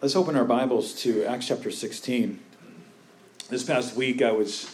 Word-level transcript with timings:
Let's 0.00 0.14
open 0.14 0.36
our 0.36 0.44
Bibles 0.44 0.92
to 1.02 1.24
Acts 1.24 1.48
chapter 1.48 1.72
16. 1.72 2.38
This 3.50 3.64
past 3.64 3.96
week, 3.96 4.22
I 4.22 4.30
was 4.30 4.72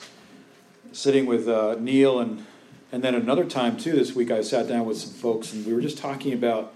sitting 0.93 1.25
with 1.25 1.49
uh, 1.49 1.77
Neil, 1.81 2.21
and, 2.21 2.45
and 2.93 3.03
then 3.03 3.15
another 3.15 3.47
time, 3.47 3.79
too, 3.79 3.93
this 3.93 4.15
week, 4.15 4.31
I 4.31 4.43
sat 4.43 4.69
down 4.69 4.85
with 4.85 4.99
some 4.99 5.15
folks, 5.15 5.55
and 5.55 5.65
we 5.65 5.73
were 5.73 5.81
just 5.81 5.97
talking 5.97 6.35
about 6.35 6.75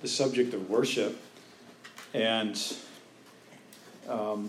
the 0.00 0.06
subject 0.06 0.54
of 0.54 0.70
worship. 0.70 1.20
And 2.14 2.56
um, 4.08 4.48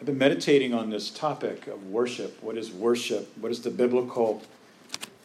I've 0.00 0.06
been 0.06 0.18
meditating 0.18 0.74
on 0.74 0.90
this 0.90 1.10
topic 1.10 1.68
of 1.68 1.86
worship. 1.86 2.42
What 2.42 2.58
is 2.58 2.72
worship? 2.72 3.30
What 3.38 3.52
is 3.52 3.62
the 3.62 3.70
biblical 3.70 4.42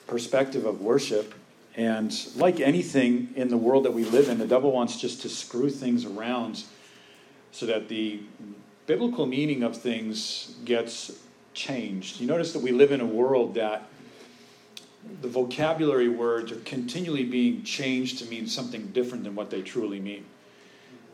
perspective 0.06 0.68
of 0.68 0.82
worship? 0.82 1.34
And 1.76 2.16
like 2.36 2.60
anything 2.60 3.34
in 3.36 3.48
the 3.48 3.58
world 3.58 3.86
that 3.86 3.94
we 3.94 4.06
live 4.06 4.30
in, 4.30 4.38
the 4.38 4.46
devil 4.46 4.72
wants 4.72 5.02
just 5.02 5.24
to 5.24 5.30
screw 5.30 5.72
things 5.72 6.06
around 6.06 6.64
so 7.56 7.66
that 7.66 7.88
the 7.88 8.20
biblical 8.86 9.26
meaning 9.26 9.64
of 9.64 9.78
things 9.78 10.56
gets 10.66 11.20
changed. 11.54 12.20
You 12.20 12.28
notice 12.28 12.52
that 12.52 12.62
we 12.62 12.74
live 12.74 12.92
in 12.92 13.00
a 13.00 13.06
world 13.06 13.56
that 13.56 13.88
the 15.22 15.30
vocabulary 15.30 16.10
words 16.10 16.52
are 16.52 16.60
continually 16.60 17.24
being 17.24 17.64
changed 17.64 18.20
to 18.20 18.26
mean 18.26 18.46
something 18.46 18.88
different 18.88 19.24
than 19.24 19.36
what 19.36 19.52
they 19.52 19.62
truly 19.62 20.02
mean. 20.02 20.26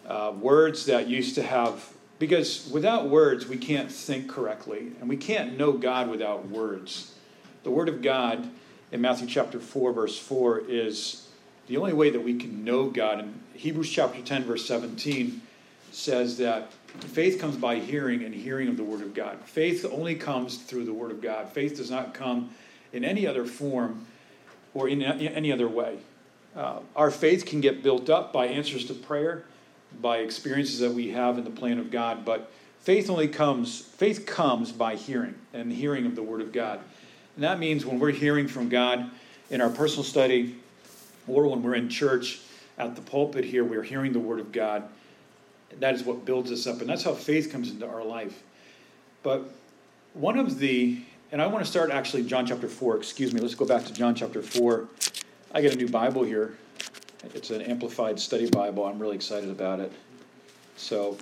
Uh, 0.07 0.33
words 0.35 0.87
that 0.87 1.07
used 1.07 1.35
to 1.35 1.43
have, 1.43 1.93
because 2.17 2.67
without 2.73 3.07
words, 3.07 3.45
we 3.45 3.57
can't 3.57 3.91
think 3.91 4.27
correctly, 4.27 4.93
and 4.99 5.07
we 5.07 5.17
can't 5.17 5.59
know 5.59 5.71
God 5.73 6.09
without 6.09 6.47
words. 6.47 7.13
The 7.61 7.69
Word 7.69 7.87
of 7.87 8.01
God 8.01 8.49
in 8.91 8.99
Matthew 8.99 9.27
chapter 9.27 9.59
4, 9.59 9.93
verse 9.93 10.17
4, 10.17 10.63
is 10.67 11.27
the 11.67 11.77
only 11.77 11.93
way 11.93 12.09
that 12.09 12.23
we 12.23 12.33
can 12.33 12.63
know 12.63 12.89
God. 12.89 13.19
In 13.19 13.39
Hebrews 13.53 13.91
chapter 13.91 14.19
10, 14.19 14.45
verse 14.45 14.65
17, 14.65 15.43
says 15.91 16.37
that 16.37 16.71
faith 16.99 17.39
comes 17.39 17.57
by 17.57 17.75
hearing 17.77 18.23
and 18.23 18.33
hearing 18.33 18.67
of 18.67 18.77
the 18.77 18.83
Word 18.83 19.01
of 19.01 19.13
God. 19.13 19.39
Faith 19.45 19.85
only 19.91 20.15
comes 20.15 20.57
through 20.57 20.85
the 20.85 20.93
Word 20.93 21.11
of 21.11 21.21
God. 21.21 21.49
Faith 21.49 21.77
does 21.77 21.91
not 21.91 22.13
come 22.13 22.49
in 22.93 23.03
any 23.03 23.27
other 23.27 23.45
form 23.45 24.05
or 24.73 24.87
in 24.87 25.01
any 25.01 25.51
other 25.51 25.67
way. 25.67 25.97
Uh, 26.55 26.79
our 26.95 27.11
faith 27.11 27.45
can 27.45 27.61
get 27.61 27.83
built 27.83 28.09
up 28.09 28.33
by 28.33 28.47
answers 28.47 28.85
to 28.85 28.93
prayer, 28.93 29.45
by 30.01 30.17
experiences 30.17 30.79
that 30.79 30.91
we 30.91 31.09
have 31.11 31.37
in 31.37 31.43
the 31.43 31.49
plan 31.49 31.77
of 31.77 31.91
God, 31.91 32.25
but 32.25 32.51
faith 32.79 33.09
only 33.09 33.27
comes 33.27 33.81
faith 33.81 34.25
comes 34.25 34.71
by 34.71 34.95
hearing 34.95 35.35
and 35.53 35.71
hearing 35.71 36.05
of 36.05 36.15
the 36.15 36.23
Word 36.23 36.41
of 36.41 36.51
God. 36.51 36.79
And 37.35 37.43
that 37.43 37.59
means 37.59 37.85
when 37.85 37.99
we're 37.99 38.11
hearing 38.11 38.47
from 38.47 38.69
God 38.69 39.09
in 39.49 39.61
our 39.61 39.69
personal 39.69 40.03
study 40.03 40.57
or 41.27 41.47
when 41.47 41.63
we're 41.63 41.75
in 41.75 41.87
church 41.87 42.41
at 42.77 42.95
the 42.95 43.01
pulpit 43.01 43.45
here, 43.45 43.63
we're 43.63 43.83
hearing 43.83 44.11
the 44.11 44.19
Word 44.19 44.39
of 44.39 44.51
God 44.51 44.83
that 45.79 45.95
is 45.95 46.03
what 46.03 46.25
builds 46.25 46.51
us 46.51 46.67
up. 46.67 46.81
And 46.81 46.89
that's 46.89 47.03
how 47.03 47.13
faith 47.13 47.51
comes 47.51 47.69
into 47.69 47.87
our 47.87 48.03
life. 48.03 48.43
But 49.23 49.43
one 50.13 50.37
of 50.37 50.59
the, 50.59 51.01
and 51.31 51.41
I 51.41 51.47
want 51.47 51.63
to 51.63 51.69
start 51.69 51.91
actually 51.91 52.23
John 52.23 52.45
chapter 52.45 52.67
4, 52.67 52.97
excuse 52.97 53.33
me, 53.33 53.39
let's 53.39 53.55
go 53.55 53.65
back 53.65 53.85
to 53.85 53.93
John 53.93 54.15
chapter 54.15 54.41
4. 54.41 54.87
I 55.53 55.61
get 55.61 55.73
a 55.73 55.77
new 55.77 55.87
Bible 55.87 56.23
here. 56.23 56.57
It's 57.35 57.51
an 57.51 57.61
amplified 57.61 58.19
study 58.19 58.49
Bible. 58.49 58.85
I'm 58.85 58.99
really 58.99 59.15
excited 59.15 59.49
about 59.49 59.79
it. 59.79 59.91
So 60.75 61.17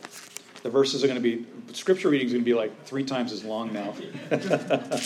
the 0.63 0.69
verses 0.69 1.03
are 1.03 1.08
going 1.08 1.22
to 1.22 1.38
be, 1.38 1.45
scripture 1.73 2.09
reading 2.09 2.28
is 2.28 2.34
going 2.34 2.44
to 2.44 2.50
be 2.50 2.53
like 2.53 2.86
three 2.86 3.03
times 3.03 3.31
as 3.31 3.44
long 3.44 3.73
now. 3.73 3.94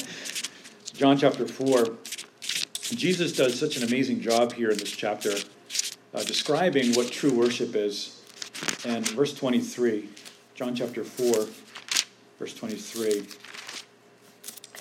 John 0.94 1.17
chapter 1.17 1.47
4. 1.47 1.97
Jesus 2.95 3.33
does 3.33 3.59
such 3.59 3.78
an 3.78 3.83
amazing 3.83 4.22
job 4.22 4.53
here 4.53 4.69
in 4.69 4.78
this 4.78 4.91
chapter 4.91 5.33
uh, 6.13 6.23
describing 6.23 6.94
what 6.94 7.11
true 7.11 7.33
worship 7.33 7.75
is 7.75 8.22
and 8.85 9.07
verse 9.09 9.33
23, 9.33 10.09
John 10.55 10.75
chapter 10.75 11.03
4, 11.03 11.47
verse 12.39 12.53
23. 12.53 13.25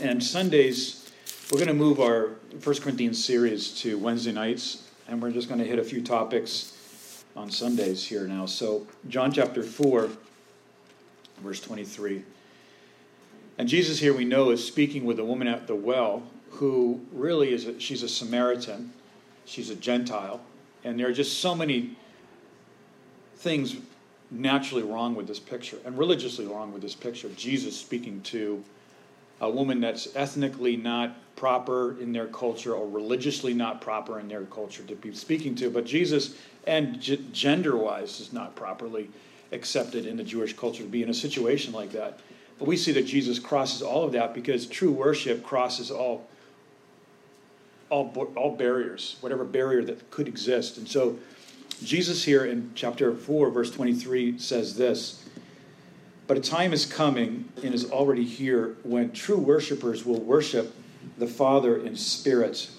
And 0.01 0.23
Sundays, 0.23 1.11
we're 1.51 1.59
going 1.59 1.69
to 1.69 1.75
move 1.75 2.01
our 2.01 2.37
1 2.62 2.77
Corinthians 2.81 3.23
series 3.23 3.70
to 3.80 3.98
Wednesday 3.98 4.33
nights, 4.33 4.89
and 5.08 5.23
we're 5.23 5.30
just 5.30 5.48
going 5.48 5.61
to 5.61 5.67
hit 5.67 5.79
a 5.79 5.85
few 5.85 6.02
topics 6.02 7.24
on 7.36 7.51
Sundays 7.51 8.05
here 8.05 8.27
now. 8.27 8.47
So, 8.47 8.86
John 9.08 9.33
chapter 9.33 9.63
4, 9.63 10.08
verse 11.39 11.61
23. 11.61 12.24
And 13.58 13.68
Jesus 13.68 13.98
here 13.98 14.14
we 14.14 14.24
know 14.24 14.51
is 14.51 14.67
speaking 14.67 15.05
with 15.05 15.18
a 15.18 15.24
woman 15.24 15.47
at 15.47 15.67
the 15.67 15.74
well 15.74 16.23
who 16.51 17.01
really 17.13 17.52
is 17.52 17.67
a, 17.67 17.79
she's 17.79 18.02
a 18.02 18.08
Samaritan, 18.08 18.92
she's 19.45 19.70
a 19.70 19.74
Gentile, 19.74 20.41
and 20.85 20.98
there 20.98 21.08
are 21.08 21.13
just 21.13 21.41
so 21.41 21.55
many 21.55 21.97
things 23.42 23.77
naturally 24.30 24.83
wrong 24.83 25.14
with 25.14 25.27
this 25.27 25.41
picture 25.41 25.77
and 25.85 25.98
religiously 25.98 26.47
wrong 26.47 26.73
with 26.73 26.80
this 26.80 26.95
picture. 26.95 27.29
Jesus 27.36 27.77
speaking 27.77 28.20
to 28.23 28.63
a 29.41 29.51
woman 29.51 29.80
that's 29.80 30.14
ethnically 30.14 30.77
not 30.77 31.17
proper 31.35 31.98
in 32.01 32.13
their 32.13 32.29
culture 32.29 32.73
or 32.73 32.89
religiously 32.89 33.53
not 33.53 33.80
proper 33.80 34.20
in 34.20 34.29
their 34.29 34.45
culture 34.45 34.85
to 34.85 34.95
be 34.95 35.13
speaking 35.13 35.57
to, 35.57 35.69
but 35.69 35.85
Jesus, 35.85 36.36
and 36.67 37.01
g- 37.01 37.25
gender 37.33 37.77
wise, 37.77 38.20
is 38.20 38.33
not 38.33 38.55
properly 38.55 39.11
accepted 39.51 40.07
in 40.07 40.17
the 40.17 40.23
Jewish 40.23 40.57
culture 40.57 40.85
to 40.85 40.89
be 40.89 41.03
in 41.03 41.11
a 41.11 41.14
situation 41.14 41.73
like 41.73 41.91
that. 41.92 42.20
But 42.59 42.69
we 42.69 42.77
see 42.77 42.92
that 42.92 43.07
Jesus 43.07 43.41
crosses 43.41 43.83
all 43.83 44.05
of 44.05 44.13
that 44.13 44.35
because 44.35 44.67
true 44.67 44.92
worship 44.92 45.42
crosses 45.42 45.91
all. 45.91 46.29
All, 47.91 48.11
all 48.36 48.57
barriers, 48.57 49.17
whatever 49.20 49.45
barrier 49.45 49.85
that 49.85 50.11
could 50.11 50.27
exist. 50.27 50.79
And 50.79 50.89
so 50.89 51.19
Jesus, 51.85 52.25
here 52.25 52.45
in 52.45 52.70
chapter 52.75 53.15
4, 53.15 53.51
verse 53.51 53.70
23, 53.70 54.39
says 54.39 54.77
this 54.77 55.25
But 56.27 56.37
a 56.37 56.41
time 56.41 56.73
is 56.73 56.87
coming 56.87 57.48
and 57.63 57.75
is 57.75 57.91
already 57.91 58.25
here 58.25 58.77
when 58.83 59.13
true 59.13 59.39
worshipers 59.39 60.05
will 60.05 60.21
worship 60.21 60.75
the 61.19 61.27
Father 61.27 61.77
in 61.77 61.97
spirit, 61.97 62.71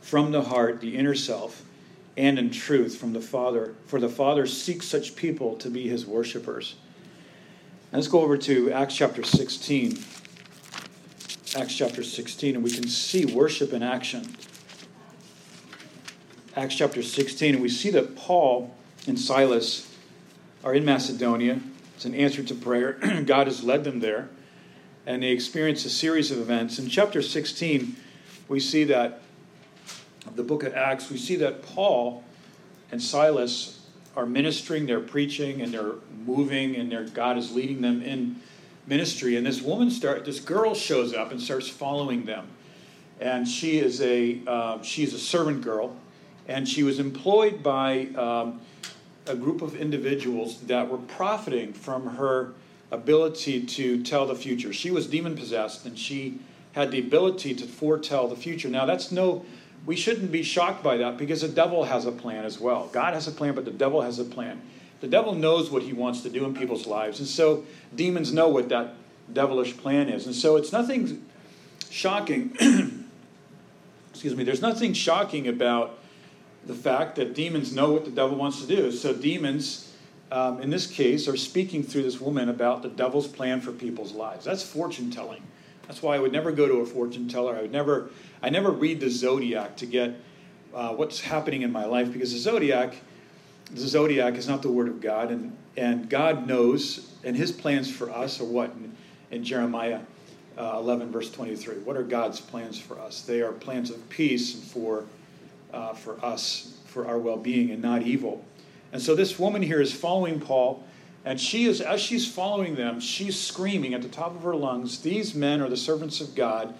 from 0.00 0.32
the 0.32 0.42
heart, 0.42 0.80
the 0.80 0.96
inner 0.96 1.14
self, 1.14 1.62
and 2.16 2.38
in 2.38 2.50
truth 2.50 2.96
from 2.96 3.12
the 3.12 3.20
Father. 3.20 3.74
For 3.86 4.00
the 4.00 4.08
Father 4.08 4.46
seeks 4.46 4.86
such 4.86 5.16
people 5.16 5.56
to 5.56 5.70
be 5.70 5.88
his 5.88 6.06
worshipers. 6.06 6.76
let's 7.92 8.08
go 8.08 8.20
over 8.20 8.36
to 8.38 8.72
Acts 8.72 8.96
chapter 8.96 9.22
16. 9.22 9.98
Acts 11.56 11.74
chapter 11.74 12.02
16, 12.02 12.54
and 12.54 12.64
we 12.64 12.70
can 12.70 12.88
see 12.88 13.26
worship 13.26 13.72
in 13.72 13.82
action. 13.82 14.34
Acts 16.54 16.74
chapter 16.74 17.02
16, 17.02 17.54
and 17.54 17.62
we 17.62 17.70
see 17.70 17.88
that 17.90 18.14
Paul 18.14 18.74
and 19.06 19.18
Silas 19.18 19.90
are 20.62 20.74
in 20.74 20.84
Macedonia. 20.84 21.60
It's 21.96 22.04
an 22.04 22.14
answer 22.14 22.42
to 22.42 22.54
prayer. 22.54 22.92
God 23.24 23.46
has 23.46 23.64
led 23.64 23.84
them 23.84 24.00
there, 24.00 24.28
and 25.06 25.22
they 25.22 25.30
experience 25.30 25.86
a 25.86 25.90
series 25.90 26.30
of 26.30 26.36
events. 26.36 26.78
In 26.78 26.90
chapter 26.90 27.22
16, 27.22 27.96
we 28.48 28.60
see 28.60 28.84
that, 28.84 29.22
of 30.26 30.36
the 30.36 30.42
book 30.42 30.62
of 30.62 30.74
Acts, 30.74 31.10
we 31.10 31.16
see 31.16 31.36
that 31.36 31.62
Paul 31.62 32.22
and 32.90 33.02
Silas 33.02 33.86
are 34.14 34.26
ministering, 34.26 34.84
they're 34.84 35.00
preaching, 35.00 35.62
and 35.62 35.72
they're 35.72 35.94
moving, 36.26 36.76
and 36.76 36.92
their 36.92 37.04
God 37.04 37.38
is 37.38 37.52
leading 37.52 37.80
them 37.80 38.02
in 38.02 38.36
ministry. 38.86 39.36
And 39.36 39.46
this 39.46 39.62
woman 39.62 39.90
start, 39.90 40.26
this 40.26 40.38
girl 40.38 40.74
shows 40.74 41.14
up 41.14 41.30
and 41.30 41.40
starts 41.40 41.70
following 41.70 42.26
them, 42.26 42.48
and 43.22 43.48
she 43.48 43.78
is 43.78 44.02
a 44.02 44.42
uh, 44.46 44.82
she's 44.82 45.14
a 45.14 45.18
servant 45.18 45.62
girl, 45.62 45.96
and 46.48 46.68
she 46.68 46.82
was 46.82 46.98
employed 46.98 47.62
by 47.62 48.06
um, 48.16 48.60
a 49.26 49.34
group 49.34 49.62
of 49.62 49.76
individuals 49.76 50.60
that 50.62 50.88
were 50.88 50.98
profiting 50.98 51.72
from 51.72 52.16
her 52.16 52.52
ability 52.90 53.64
to 53.64 54.02
tell 54.02 54.26
the 54.26 54.34
future. 54.34 54.72
She 54.72 54.90
was 54.90 55.06
demon 55.06 55.36
possessed 55.36 55.86
and 55.86 55.98
she 55.98 56.38
had 56.72 56.90
the 56.90 56.98
ability 56.98 57.54
to 57.54 57.66
foretell 57.66 58.28
the 58.28 58.36
future. 58.36 58.68
Now, 58.68 58.86
that's 58.86 59.12
no, 59.12 59.44
we 59.86 59.96
shouldn't 59.96 60.32
be 60.32 60.42
shocked 60.42 60.82
by 60.82 60.96
that 60.98 61.16
because 61.16 61.42
the 61.42 61.48
devil 61.48 61.84
has 61.84 62.06
a 62.06 62.12
plan 62.12 62.44
as 62.44 62.58
well. 62.58 62.88
God 62.92 63.14
has 63.14 63.28
a 63.28 63.32
plan, 63.32 63.54
but 63.54 63.64
the 63.64 63.70
devil 63.70 64.02
has 64.02 64.18
a 64.18 64.24
plan. 64.24 64.60
The 65.00 65.08
devil 65.08 65.34
knows 65.34 65.70
what 65.70 65.82
he 65.82 65.92
wants 65.92 66.22
to 66.22 66.30
do 66.30 66.44
in 66.44 66.54
people's 66.54 66.86
lives, 66.86 67.18
and 67.18 67.28
so 67.28 67.64
demons 67.94 68.32
know 68.32 68.48
what 68.48 68.68
that 68.68 68.94
devilish 69.32 69.76
plan 69.76 70.08
is. 70.08 70.26
And 70.26 70.34
so 70.34 70.56
it's 70.56 70.72
nothing 70.72 71.26
shocking. 71.90 72.56
excuse 74.10 74.36
me, 74.36 74.44
there's 74.44 74.62
nothing 74.62 74.92
shocking 74.92 75.48
about 75.48 75.98
the 76.66 76.74
fact 76.74 77.16
that 77.16 77.34
demons 77.34 77.74
know 77.74 77.92
what 77.92 78.04
the 78.04 78.10
devil 78.10 78.36
wants 78.36 78.60
to 78.60 78.66
do. 78.66 78.92
So, 78.92 79.12
demons, 79.12 79.92
um, 80.30 80.60
in 80.60 80.70
this 80.70 80.86
case, 80.86 81.28
are 81.28 81.36
speaking 81.36 81.82
through 81.82 82.02
this 82.04 82.20
woman 82.20 82.48
about 82.48 82.82
the 82.82 82.88
devil's 82.88 83.26
plan 83.26 83.60
for 83.60 83.72
people's 83.72 84.12
lives. 84.12 84.44
That's 84.44 84.62
fortune 84.62 85.10
telling. 85.10 85.42
That's 85.86 86.02
why 86.02 86.16
I 86.16 86.18
would 86.18 86.32
never 86.32 86.52
go 86.52 86.68
to 86.68 86.74
a 86.76 86.86
fortune 86.86 87.28
teller. 87.28 87.56
I 87.56 87.62
would 87.62 87.72
never, 87.72 88.10
I 88.42 88.50
never 88.50 88.70
read 88.70 89.00
the 89.00 89.10
zodiac 89.10 89.76
to 89.76 89.86
get 89.86 90.14
uh, 90.74 90.94
what's 90.94 91.20
happening 91.20 91.62
in 91.62 91.72
my 91.72 91.84
life 91.84 92.12
because 92.12 92.32
the 92.32 92.38
zodiac, 92.38 92.94
the 93.70 93.80
zodiac 93.80 94.34
is 94.34 94.48
not 94.48 94.62
the 94.62 94.70
word 94.70 94.88
of 94.88 95.00
God, 95.00 95.30
and 95.30 95.56
and 95.76 96.08
God 96.08 96.46
knows, 96.46 97.12
and 97.24 97.36
His 97.36 97.50
plans 97.50 97.90
for 97.90 98.10
us 98.10 98.40
are 98.40 98.44
what 98.44 98.70
in, 98.70 98.94
in 99.30 99.44
Jeremiah 99.44 100.00
uh, 100.58 100.76
11 100.76 101.10
verse 101.10 101.30
23. 101.30 101.78
What 101.78 101.96
are 101.96 102.02
God's 102.02 102.40
plans 102.40 102.78
for 102.78 102.98
us? 102.98 103.22
They 103.22 103.40
are 103.40 103.52
plans 103.52 103.90
of 103.90 104.06
peace 104.08 104.54
and 104.54 104.62
for 104.62 105.04
uh, 105.72 105.94
for 105.94 106.22
us, 106.24 106.78
for 106.86 107.06
our 107.06 107.18
well 107.18 107.36
being, 107.36 107.70
and 107.70 107.82
not 107.82 108.02
evil. 108.02 108.44
And 108.92 109.00
so 109.00 109.14
this 109.14 109.38
woman 109.38 109.62
here 109.62 109.80
is 109.80 109.92
following 109.92 110.40
Paul. 110.40 110.84
And 111.24 111.40
she 111.40 111.66
is, 111.66 111.80
as 111.80 112.00
she's 112.00 112.30
following 112.30 112.74
them, 112.74 112.98
she's 112.98 113.38
screaming 113.38 113.94
at 113.94 114.02
the 114.02 114.08
top 114.08 114.34
of 114.34 114.42
her 114.42 114.56
lungs, 114.56 115.00
These 115.00 115.34
men 115.34 115.60
are 115.60 115.68
the 115.68 115.76
servants 115.76 116.20
of 116.20 116.34
God. 116.34 116.74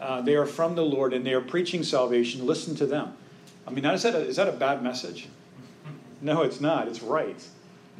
Uh, 0.00 0.20
they 0.22 0.34
are 0.34 0.46
from 0.46 0.74
the 0.74 0.84
Lord 0.84 1.12
and 1.12 1.24
they 1.24 1.34
are 1.34 1.40
preaching 1.40 1.82
salvation. 1.82 2.46
Listen 2.46 2.74
to 2.76 2.86
them. 2.86 3.16
I 3.66 3.70
mean, 3.70 3.84
is 3.84 4.02
that, 4.02 4.14
a, 4.14 4.18
is 4.18 4.36
that 4.36 4.48
a 4.48 4.52
bad 4.52 4.82
message? 4.82 5.28
No, 6.20 6.40
it's 6.40 6.58
not. 6.58 6.88
It's 6.88 7.02
right. 7.02 7.36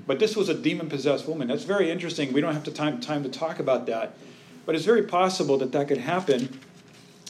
But 0.06 0.18
this 0.18 0.34
was 0.34 0.48
a 0.48 0.54
demon 0.54 0.88
possessed 0.88 1.28
woman. 1.28 1.48
That's 1.48 1.64
very 1.64 1.90
interesting. 1.90 2.32
We 2.32 2.40
don't 2.40 2.54
have 2.54 2.64
to 2.64 2.70
time, 2.70 2.98
time 3.02 3.22
to 3.24 3.28
talk 3.28 3.58
about 3.58 3.84
that. 3.86 4.14
But 4.64 4.74
it's 4.74 4.86
very 4.86 5.02
possible 5.02 5.58
that 5.58 5.72
that 5.72 5.88
could 5.88 5.98
happen 5.98 6.58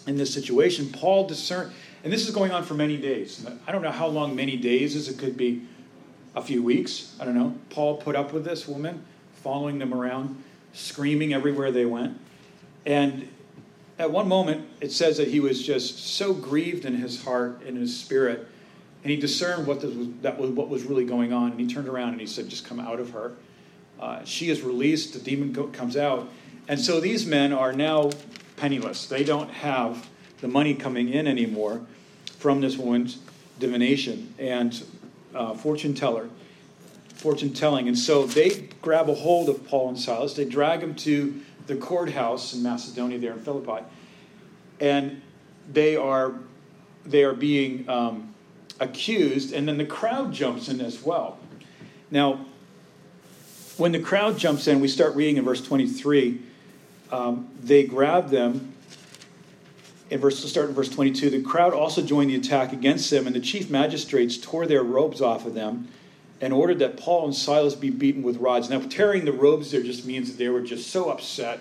in 0.06 0.16
this 0.16 0.32
situation. 0.32 0.90
Paul 0.92 1.26
discerned, 1.26 1.72
and 2.04 2.12
this 2.12 2.28
is 2.28 2.34
going 2.34 2.52
on 2.52 2.64
for 2.64 2.74
many 2.74 2.98
days. 2.98 3.46
I 3.66 3.72
don't 3.72 3.80
know 3.80 3.90
how 3.90 4.06
long 4.06 4.36
many 4.36 4.58
days 4.58 4.94
is. 4.94 5.08
It 5.08 5.18
could 5.18 5.38
be 5.38 5.62
a 6.34 6.42
few 6.42 6.62
weeks. 6.62 7.16
I 7.18 7.24
don't 7.24 7.34
know. 7.34 7.54
Paul 7.70 7.96
put 7.96 8.14
up 8.14 8.34
with 8.34 8.44
this 8.44 8.68
woman, 8.68 9.02
following 9.42 9.78
them 9.78 9.94
around, 9.94 10.42
screaming 10.74 11.32
everywhere 11.32 11.72
they 11.72 11.86
went. 11.86 12.20
And 12.84 13.26
at 13.98 14.10
one 14.10 14.28
moment, 14.28 14.68
it 14.82 14.92
says 14.92 15.16
that 15.16 15.28
he 15.28 15.40
was 15.40 15.64
just 15.64 16.16
so 16.16 16.34
grieved 16.34 16.84
in 16.84 16.94
his 16.94 17.24
heart, 17.24 17.62
and 17.66 17.78
his 17.78 17.98
spirit, 17.98 18.46
and 19.02 19.10
he 19.10 19.16
discerned 19.16 19.66
what, 19.66 19.82
was, 19.82 19.94
that 20.20 20.38
was, 20.38 20.50
what 20.50 20.68
was 20.68 20.82
really 20.82 21.06
going 21.06 21.32
on. 21.32 21.52
And 21.52 21.60
he 21.60 21.66
turned 21.66 21.88
around 21.88 22.10
and 22.10 22.20
he 22.20 22.26
said, 22.26 22.50
Just 22.50 22.66
come 22.66 22.80
out 22.80 23.00
of 23.00 23.10
her. 23.10 23.32
Uh, 23.98 24.22
she 24.24 24.50
is 24.50 24.60
released, 24.60 25.14
the 25.14 25.20
demon 25.20 25.72
comes 25.72 25.96
out. 25.96 26.28
And 26.68 26.78
so 26.78 27.00
these 27.00 27.24
men 27.24 27.54
are 27.54 27.72
now 27.72 28.10
penniless. 28.56 29.06
They 29.06 29.24
don't 29.24 29.50
have 29.50 30.06
the 30.40 30.48
money 30.48 30.74
coming 30.74 31.08
in 31.08 31.26
anymore 31.26 31.80
from 32.44 32.60
this 32.60 32.76
woman's 32.76 33.20
divination 33.58 34.34
and 34.38 34.84
uh, 35.34 35.54
fortune 35.54 35.94
teller, 35.94 36.28
fortune 37.14 37.54
telling. 37.54 37.88
And 37.88 37.98
so 37.98 38.26
they 38.26 38.68
grab 38.82 39.08
a 39.08 39.14
hold 39.14 39.48
of 39.48 39.66
Paul 39.66 39.88
and 39.88 39.98
Silas. 39.98 40.34
They 40.34 40.44
drag 40.44 40.82
them 40.82 40.94
to 40.96 41.40
the 41.68 41.76
courthouse 41.76 42.52
in 42.52 42.62
Macedonia, 42.62 43.18
there 43.18 43.32
in 43.32 43.40
Philippi, 43.40 43.82
and 44.78 45.22
they 45.72 45.96
are 45.96 46.34
they 47.06 47.24
are 47.24 47.32
being 47.32 47.88
um, 47.88 48.34
accused. 48.78 49.54
And 49.54 49.66
then 49.66 49.78
the 49.78 49.86
crowd 49.86 50.30
jumps 50.30 50.68
in 50.68 50.82
as 50.82 51.02
well. 51.02 51.38
Now, 52.10 52.44
when 53.78 53.92
the 53.92 54.00
crowd 54.00 54.36
jumps 54.36 54.68
in, 54.68 54.80
we 54.80 54.88
start 54.88 55.16
reading 55.16 55.38
in 55.38 55.46
verse 55.46 55.62
twenty 55.62 55.86
three. 55.86 56.42
Um, 57.10 57.48
they 57.62 57.84
grab 57.84 58.28
them 58.28 58.73
in 60.10 60.20
verse 60.20 60.44
start 60.48 60.68
in 60.68 60.74
verse 60.74 60.88
22 60.88 61.30
the 61.30 61.42
crowd 61.42 61.72
also 61.72 62.02
joined 62.02 62.30
the 62.30 62.36
attack 62.36 62.72
against 62.72 63.10
them 63.10 63.26
and 63.26 63.34
the 63.34 63.40
chief 63.40 63.70
magistrates 63.70 64.36
tore 64.36 64.66
their 64.66 64.82
robes 64.82 65.20
off 65.20 65.46
of 65.46 65.54
them 65.54 65.88
and 66.40 66.52
ordered 66.52 66.78
that 66.78 66.96
paul 66.96 67.24
and 67.24 67.34
silas 67.34 67.74
be 67.74 67.90
beaten 67.90 68.22
with 68.22 68.36
rods. 68.36 68.68
Now 68.68 68.80
tearing 68.80 69.24
the 69.24 69.32
robes 69.32 69.70
there 69.70 69.82
just 69.82 70.04
means 70.04 70.30
that 70.30 70.38
they 70.38 70.48
were 70.48 70.60
just 70.60 70.90
so 70.90 71.10
upset 71.10 71.60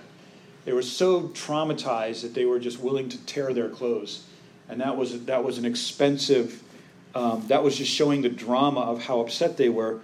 they 0.66 0.74
were 0.74 0.82
so 0.82 1.24
traumatized 1.30 2.22
that 2.22 2.34
they 2.34 2.46
were 2.46 2.60
just 2.60 2.80
willing 2.80 3.10
to 3.10 3.18
tear 3.26 3.54
their 3.54 3.70
clothes. 3.70 4.24
And 4.70 4.80
that 4.82 4.96
was 4.96 5.26
that 5.26 5.44
was 5.44 5.58
an 5.58 5.66
expensive 5.66 6.64
um, 7.16 7.46
that 7.48 7.64
was 7.64 7.78
just 7.78 7.92
showing 7.92 8.22
the 8.22 8.30
drama 8.30 8.80
of 8.82 9.04
how 9.04 9.20
upset 9.20 9.58
they 9.58 9.70
were. 9.70 10.00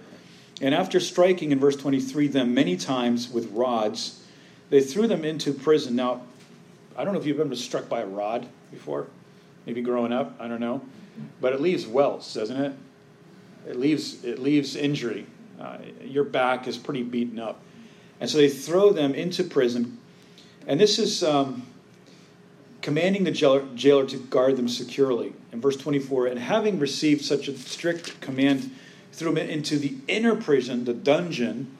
And 0.60 0.74
after 0.74 1.00
striking 1.00 1.50
in 1.50 1.58
verse 1.58 1.76
23 1.76 2.28
them 2.28 2.54
many 2.54 2.76
times 2.76 3.30
with 3.30 3.50
rods 3.52 4.22
they 4.68 4.80
threw 4.80 5.08
them 5.08 5.24
into 5.24 5.52
prison. 5.52 5.96
Now 5.96 6.22
I 7.00 7.04
don't 7.04 7.14
know 7.14 7.20
if 7.20 7.24
you've 7.24 7.40
ever 7.40 7.48
been 7.48 7.56
struck 7.56 7.88
by 7.88 8.02
a 8.02 8.06
rod 8.06 8.46
before, 8.70 9.06
maybe 9.64 9.80
growing 9.80 10.12
up, 10.12 10.36
I 10.38 10.48
don't 10.48 10.60
know. 10.60 10.82
But 11.40 11.54
it 11.54 11.60
leaves 11.62 11.86
welts, 11.86 12.34
doesn't 12.34 12.62
it? 12.62 12.72
It 13.66 13.76
leaves, 13.76 14.22
it 14.22 14.38
leaves 14.38 14.76
injury. 14.76 15.24
Uh, 15.58 15.78
your 16.04 16.24
back 16.24 16.68
is 16.68 16.76
pretty 16.76 17.02
beaten 17.02 17.38
up. 17.38 17.62
And 18.20 18.28
so 18.28 18.36
they 18.36 18.50
throw 18.50 18.92
them 18.92 19.14
into 19.14 19.44
prison. 19.44 19.98
And 20.66 20.78
this 20.78 20.98
is 20.98 21.24
um, 21.24 21.66
commanding 22.82 23.24
the 23.24 23.30
jailer, 23.30 23.64
jailer 23.74 24.04
to 24.04 24.18
guard 24.18 24.58
them 24.58 24.68
securely. 24.68 25.32
In 25.52 25.60
verse 25.62 25.78
24, 25.78 26.26
and 26.26 26.38
having 26.38 26.78
received 26.78 27.24
such 27.24 27.48
a 27.48 27.56
strict 27.56 28.20
command, 28.20 28.70
threw 29.12 29.32
them 29.32 29.48
into 29.48 29.78
the 29.78 29.96
inner 30.06 30.36
prison, 30.36 30.84
the 30.84 30.92
dungeon, 30.92 31.74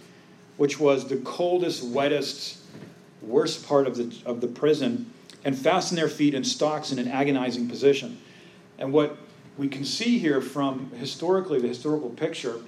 which 0.57 0.81
was 0.81 1.09
the 1.09 1.19
coldest, 1.19 1.85
wettest, 1.85 2.60
worst 3.31 3.67
part 3.67 3.87
of 3.87 3.97
the, 3.97 4.15
of 4.27 4.41
the 4.41 4.49
prison 4.49 5.13
and 5.45 5.57
fasten 5.57 5.97
their 5.97 6.09
feet 6.09 6.35
in 6.35 6.45
stocks 6.45 6.93
in 6.93 6.99
an 6.99 7.09
agonizing 7.09 7.69
position. 7.69 8.21
And 8.79 8.93
what 8.93 9.17
we 9.57 9.69
can 9.69 9.85
see 9.85 10.19
here 10.19 10.41
from 10.41 10.91
historically, 10.93 11.61
the 11.61 11.69
historical 11.69 12.11
picture, 12.11 12.61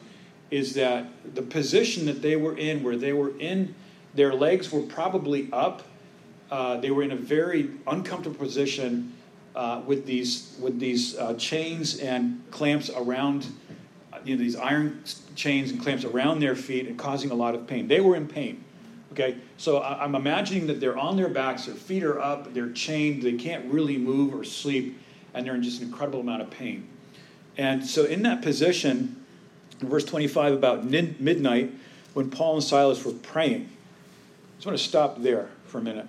is 0.50 0.74
that 0.74 1.06
the 1.34 1.42
position 1.42 2.06
that 2.06 2.20
they 2.20 2.36
were 2.36 2.56
in, 2.56 2.82
where 2.82 2.96
they 2.96 3.12
were 3.12 3.32
in, 3.38 3.74
their 4.14 4.34
legs 4.34 4.70
were 4.70 4.82
probably 4.82 5.48
up. 5.52 5.82
Uh, 6.50 6.76
they 6.76 6.90
were 6.90 7.02
in 7.02 7.12
a 7.12 7.16
very 7.16 7.70
uncomfortable 7.86 8.36
position 8.36 9.14
uh, 9.54 9.80
with 9.86 10.04
these 10.06 10.54
with 10.60 10.78
these 10.78 11.16
uh, 11.16 11.34
chains 11.34 11.98
and 11.98 12.42
clamps 12.50 12.90
around, 12.90 13.46
you 14.24 14.36
know, 14.36 14.42
these 14.42 14.56
iron 14.56 15.02
chains 15.34 15.70
and 15.70 15.80
clamps 15.80 16.04
around 16.04 16.40
their 16.40 16.54
feet 16.54 16.86
and 16.86 16.98
causing 16.98 17.30
a 17.30 17.34
lot 17.34 17.54
of 17.54 17.66
pain. 17.66 17.88
They 17.88 18.00
were 18.00 18.16
in 18.16 18.28
pain. 18.28 18.62
Okay, 19.12 19.36
so 19.58 19.82
I'm 19.82 20.14
imagining 20.14 20.66
that 20.68 20.80
they're 20.80 20.96
on 20.96 21.18
their 21.18 21.28
backs, 21.28 21.66
their 21.66 21.74
feet 21.74 22.02
are 22.02 22.18
up, 22.18 22.54
they're 22.54 22.72
chained, 22.72 23.22
they 23.22 23.34
can't 23.34 23.70
really 23.70 23.98
move 23.98 24.34
or 24.34 24.42
sleep, 24.42 24.98
and 25.34 25.44
they're 25.44 25.54
in 25.54 25.62
just 25.62 25.82
an 25.82 25.88
incredible 25.88 26.20
amount 26.20 26.40
of 26.40 26.48
pain. 26.48 26.88
And 27.58 27.86
so, 27.86 28.06
in 28.06 28.22
that 28.22 28.40
position, 28.40 29.22
in 29.82 29.88
verse 29.90 30.06
25, 30.06 30.54
about 30.54 30.86
midnight, 30.86 31.72
when 32.14 32.30
Paul 32.30 32.54
and 32.54 32.64
Silas 32.64 33.04
were 33.04 33.12
praying, 33.12 33.64
I 33.64 34.54
just 34.56 34.66
want 34.66 34.78
to 34.78 34.84
stop 34.84 35.20
there 35.20 35.50
for 35.66 35.76
a 35.76 35.82
minute. 35.82 36.06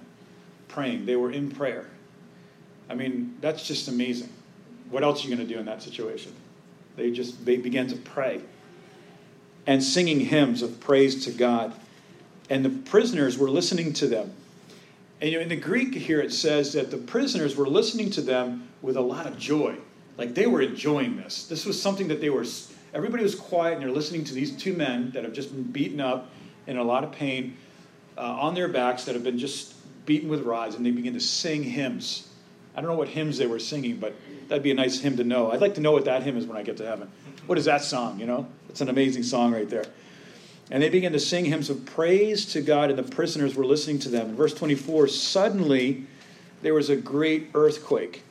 Praying. 0.70 1.06
They 1.06 1.18
were 1.18 1.30
in 1.32 1.52
prayer. 1.52 1.90
I 2.90 2.96
mean, 2.96 3.36
that's 3.42 3.68
just 3.68 3.90
amazing. 3.90 4.30
What 4.90 5.04
else 5.04 5.20
are 5.20 5.28
you 5.28 5.36
going 5.36 5.46
to 5.46 5.54
do 5.54 5.60
in 5.60 5.66
that 5.66 5.84
situation? 5.84 6.32
They 6.96 7.12
just 7.12 7.46
they 7.46 7.58
began 7.58 7.88
to 7.88 7.98
pray 7.98 8.40
and 9.68 9.84
singing 9.84 10.22
hymns 10.22 10.62
of 10.62 10.80
praise 10.80 11.26
to 11.26 11.32
God 11.32 11.74
and 12.50 12.64
the 12.64 12.70
prisoners 12.70 13.38
were 13.38 13.50
listening 13.50 13.94
to 13.94 14.08
them. 14.08 14.34
And 15.22 15.32
you 15.32 15.38
know, 15.38 15.44
in 15.44 15.50
the 15.50 15.56
Greek 15.56 15.94
here, 15.94 16.20
it 16.20 16.34
says 16.34 16.74
that 16.74 16.92
the 16.92 16.98
prisoners 16.98 17.56
were 17.56 17.68
listening 17.68 18.10
to 18.12 18.22
them 18.22 18.68
with 18.82 18.98
a 18.98 19.02
lot 19.02 19.26
of 19.26 19.38
joy. 19.38 19.78
Like 20.18 20.36
they 20.36 20.48
were 20.48 20.62
enjoying 20.62 21.18
this. 21.18 21.48
This 21.48 21.66
was 21.66 21.82
something 21.82 22.10
that 22.10 22.22
they 22.22 22.30
were, 22.30 22.46
everybody 22.94 23.24
was 23.24 23.36
quiet 23.36 23.76
and 23.76 23.84
they're 23.84 23.92
listening 23.92 24.24
to 24.26 24.34
these 24.34 24.56
two 24.56 24.74
men 24.74 25.12
that 25.12 25.24
have 25.24 25.34
just 25.34 25.52
been 25.52 25.64
beaten 25.64 26.02
up 26.02 26.30
in 26.68 26.78
a 26.78 26.84
lot 26.84 27.04
of 27.04 27.12
pain 27.12 27.58
uh, 28.18 28.22
on 28.22 28.54
their 28.54 28.68
backs 28.68 29.06
that 29.06 29.16
have 29.16 29.24
been 29.24 29.40
just 29.40 29.74
beaten 30.06 30.30
with 30.30 30.42
rods, 30.42 30.76
and 30.76 30.86
they 30.86 30.92
begin 30.92 31.14
to 31.14 31.20
sing 31.20 31.64
hymns. 31.64 32.30
I 32.76 32.82
don't 32.82 32.90
know 32.90 32.98
what 32.98 33.08
hymns 33.08 33.38
they 33.38 33.48
were 33.48 33.60
singing, 33.60 33.98
but 33.98 34.14
that'd 34.48 34.64
be 34.64 34.72
a 34.72 34.76
nice 34.76 35.00
hymn 35.00 35.18
to 35.18 35.24
know. 35.24 35.52
I'd 35.52 35.62
like 35.62 35.76
to 35.76 35.82
know 35.82 35.92
what 35.92 36.06
that 36.06 36.24
hymn 36.24 36.38
is 36.38 36.46
when 36.46 36.58
I 36.58 36.64
get 36.64 36.78
to 36.78 36.86
heaven. 36.86 37.12
What 37.46 37.58
is 37.58 37.66
that 37.66 37.82
song, 37.84 38.20
you 38.20 38.26
know? 38.26 38.48
It's 38.70 38.82
an 38.82 38.90
amazing 38.90 39.24
song 39.24 39.54
right 39.54 39.70
there. 39.70 39.86
And 40.74 40.82
they 40.82 40.90
began 40.90 41.12
to 41.12 41.20
sing 41.20 41.46
hymns 41.46 41.70
of 41.70 41.86
praise 41.86 42.48
to 42.48 42.62
God, 42.62 42.90
and 42.90 42.98
the 42.98 43.04
prisoners 43.04 43.54
were 43.54 43.64
listening 43.64 44.00
to 44.00 44.10
them. 44.10 44.30
In 44.30 44.36
verse 44.36 44.56
24, 44.56 45.08
suddenly 45.08 46.08
there 46.64 46.74
was 46.74 46.90
a 46.90 46.96
great 46.96 47.52
earthquake. 47.54 48.24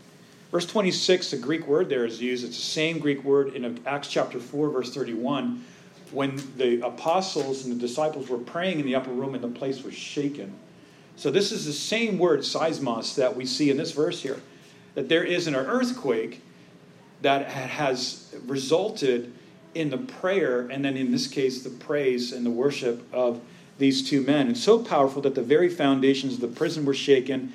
Verse 0.50 0.66
26, 0.66 1.30
the 1.30 1.36
Greek 1.36 1.68
word 1.68 1.88
there 1.88 2.04
is 2.04 2.20
used. 2.20 2.44
It's 2.44 2.56
the 2.56 2.62
same 2.62 2.98
Greek 2.98 3.22
word 3.22 3.54
in 3.54 3.80
Acts 3.86 4.08
chapter 4.08 4.40
4, 4.40 4.70
verse 4.70 4.92
31, 4.92 5.64
when 6.10 6.42
the 6.56 6.84
apostles 6.84 7.64
and 7.64 7.76
the 7.76 7.78
disciples 7.78 8.28
were 8.28 8.38
praying 8.38 8.80
in 8.80 8.86
the 8.86 8.96
upper 8.96 9.12
room 9.12 9.36
and 9.36 9.44
the 9.44 9.48
place 9.48 9.84
was 9.84 9.94
shaken. 9.94 10.52
So 11.14 11.30
this 11.30 11.52
is 11.52 11.64
the 11.64 11.72
same 11.72 12.18
word, 12.18 12.40
seismos, 12.40 13.14
that 13.14 13.36
we 13.36 13.46
see 13.46 13.70
in 13.70 13.76
this 13.76 13.92
verse 13.92 14.20
here. 14.20 14.40
That 14.96 15.08
there 15.08 15.22
is 15.22 15.46
an 15.46 15.54
earthquake 15.54 16.42
that 17.20 17.46
has 17.46 18.34
resulted 18.46 19.32
in 19.74 19.90
the 19.90 19.98
prayer, 19.98 20.60
and 20.68 20.84
then 20.84 20.96
in 20.96 21.10
this 21.10 21.26
case, 21.26 21.62
the 21.62 21.70
praise 21.70 22.32
and 22.32 22.44
the 22.44 22.50
worship 22.50 23.02
of 23.12 23.40
these 23.78 24.08
two 24.08 24.22
men. 24.22 24.46
And 24.46 24.56
so 24.56 24.78
powerful 24.78 25.22
that 25.22 25.34
the 25.34 25.42
very 25.42 25.68
foundations 25.68 26.34
of 26.34 26.40
the 26.40 26.48
prison 26.48 26.84
were 26.84 26.94
shaken, 26.94 27.52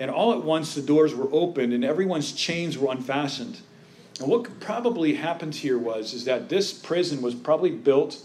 and 0.00 0.10
all 0.10 0.32
at 0.32 0.42
once 0.42 0.74
the 0.74 0.82
doors 0.82 1.14
were 1.14 1.28
opened 1.32 1.72
and 1.72 1.84
everyone's 1.84 2.32
chains 2.32 2.78
were 2.78 2.90
unfastened. 2.90 3.60
And 4.20 4.28
what 4.28 4.60
probably 4.60 5.14
happened 5.14 5.54
here 5.54 5.78
was 5.78 6.12
is 6.12 6.24
that 6.24 6.48
this 6.48 6.72
prison 6.72 7.22
was 7.22 7.34
probably 7.34 7.70
built, 7.70 8.22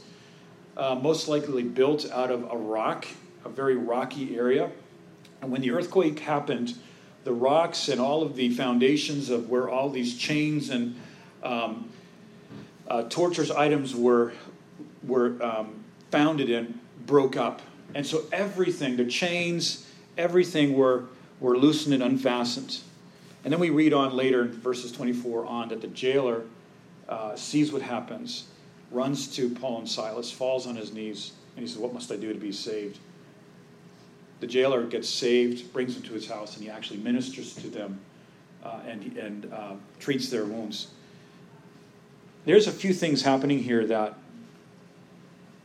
uh, 0.75 0.95
most 0.95 1.27
likely 1.27 1.63
built 1.63 2.09
out 2.11 2.31
of 2.31 2.51
a 2.51 2.57
rock, 2.57 3.07
a 3.45 3.49
very 3.49 3.75
rocky 3.75 4.35
area. 4.35 4.71
And 5.41 5.51
when 5.51 5.61
the 5.61 5.71
earthquake 5.71 6.19
happened, 6.19 6.75
the 7.23 7.33
rocks 7.33 7.89
and 7.89 8.01
all 8.01 8.23
of 8.23 8.35
the 8.35 8.49
foundations 8.53 9.29
of 9.29 9.49
where 9.49 9.69
all 9.69 9.89
these 9.89 10.17
chains 10.17 10.69
and 10.69 10.95
um, 11.43 11.89
uh, 12.87 13.03
torturous 13.03 13.51
items 13.51 13.95
were, 13.95 14.33
were 15.03 15.41
um, 15.43 15.83
founded 16.11 16.49
in 16.49 16.79
broke 17.05 17.37
up. 17.37 17.61
And 17.95 18.05
so 18.05 18.23
everything, 18.31 18.97
the 18.97 19.05
chains, 19.05 19.87
everything 20.17 20.73
were, 20.73 21.05
were 21.39 21.57
loosened 21.57 21.93
and 21.93 22.03
unfastened. 22.03 22.79
And 23.43 23.51
then 23.51 23.59
we 23.59 23.69
read 23.69 23.93
on 23.93 24.15
later 24.15 24.43
in 24.43 24.51
verses 24.51 24.91
24 24.91 25.45
on 25.45 25.69
that 25.69 25.81
the 25.81 25.87
jailer 25.87 26.43
uh, 27.09 27.35
sees 27.35 27.71
what 27.71 27.81
happens 27.81 28.45
runs 28.93 29.27
to 29.35 29.49
Paul 29.49 29.79
and 29.79 29.89
Silas, 29.89 30.31
falls 30.31 30.67
on 30.67 30.75
his 30.75 30.93
knees, 30.93 31.33
and 31.55 31.65
he 31.65 31.67
says, 31.67 31.79
What 31.79 31.93
must 31.93 32.11
I 32.11 32.15
do 32.15 32.31
to 32.31 32.39
be 32.39 32.51
saved? 32.51 32.99
The 34.39 34.47
jailer 34.47 34.83
gets 34.83 35.09
saved, 35.09 35.73
brings 35.73 35.95
them 35.95 36.03
to 36.03 36.13
his 36.13 36.27
house, 36.27 36.55
and 36.55 36.63
he 36.63 36.69
actually 36.69 36.99
ministers 36.99 37.55
to 37.55 37.67
them 37.67 37.99
uh, 38.63 38.79
and, 38.87 39.17
and 39.17 39.51
uh, 39.51 39.73
treats 39.99 40.29
their 40.29 40.45
wounds. 40.45 40.87
There's 42.45 42.67
a 42.67 42.71
few 42.71 42.93
things 42.93 43.21
happening 43.21 43.59
here 43.59 43.85
that, 43.87 44.15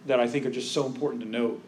that 0.07 0.21
I 0.21 0.29
think 0.29 0.47
are 0.47 0.51
just 0.51 0.73
so 0.73 0.87
important 0.87 1.23
to 1.23 1.29
note. 1.29 1.61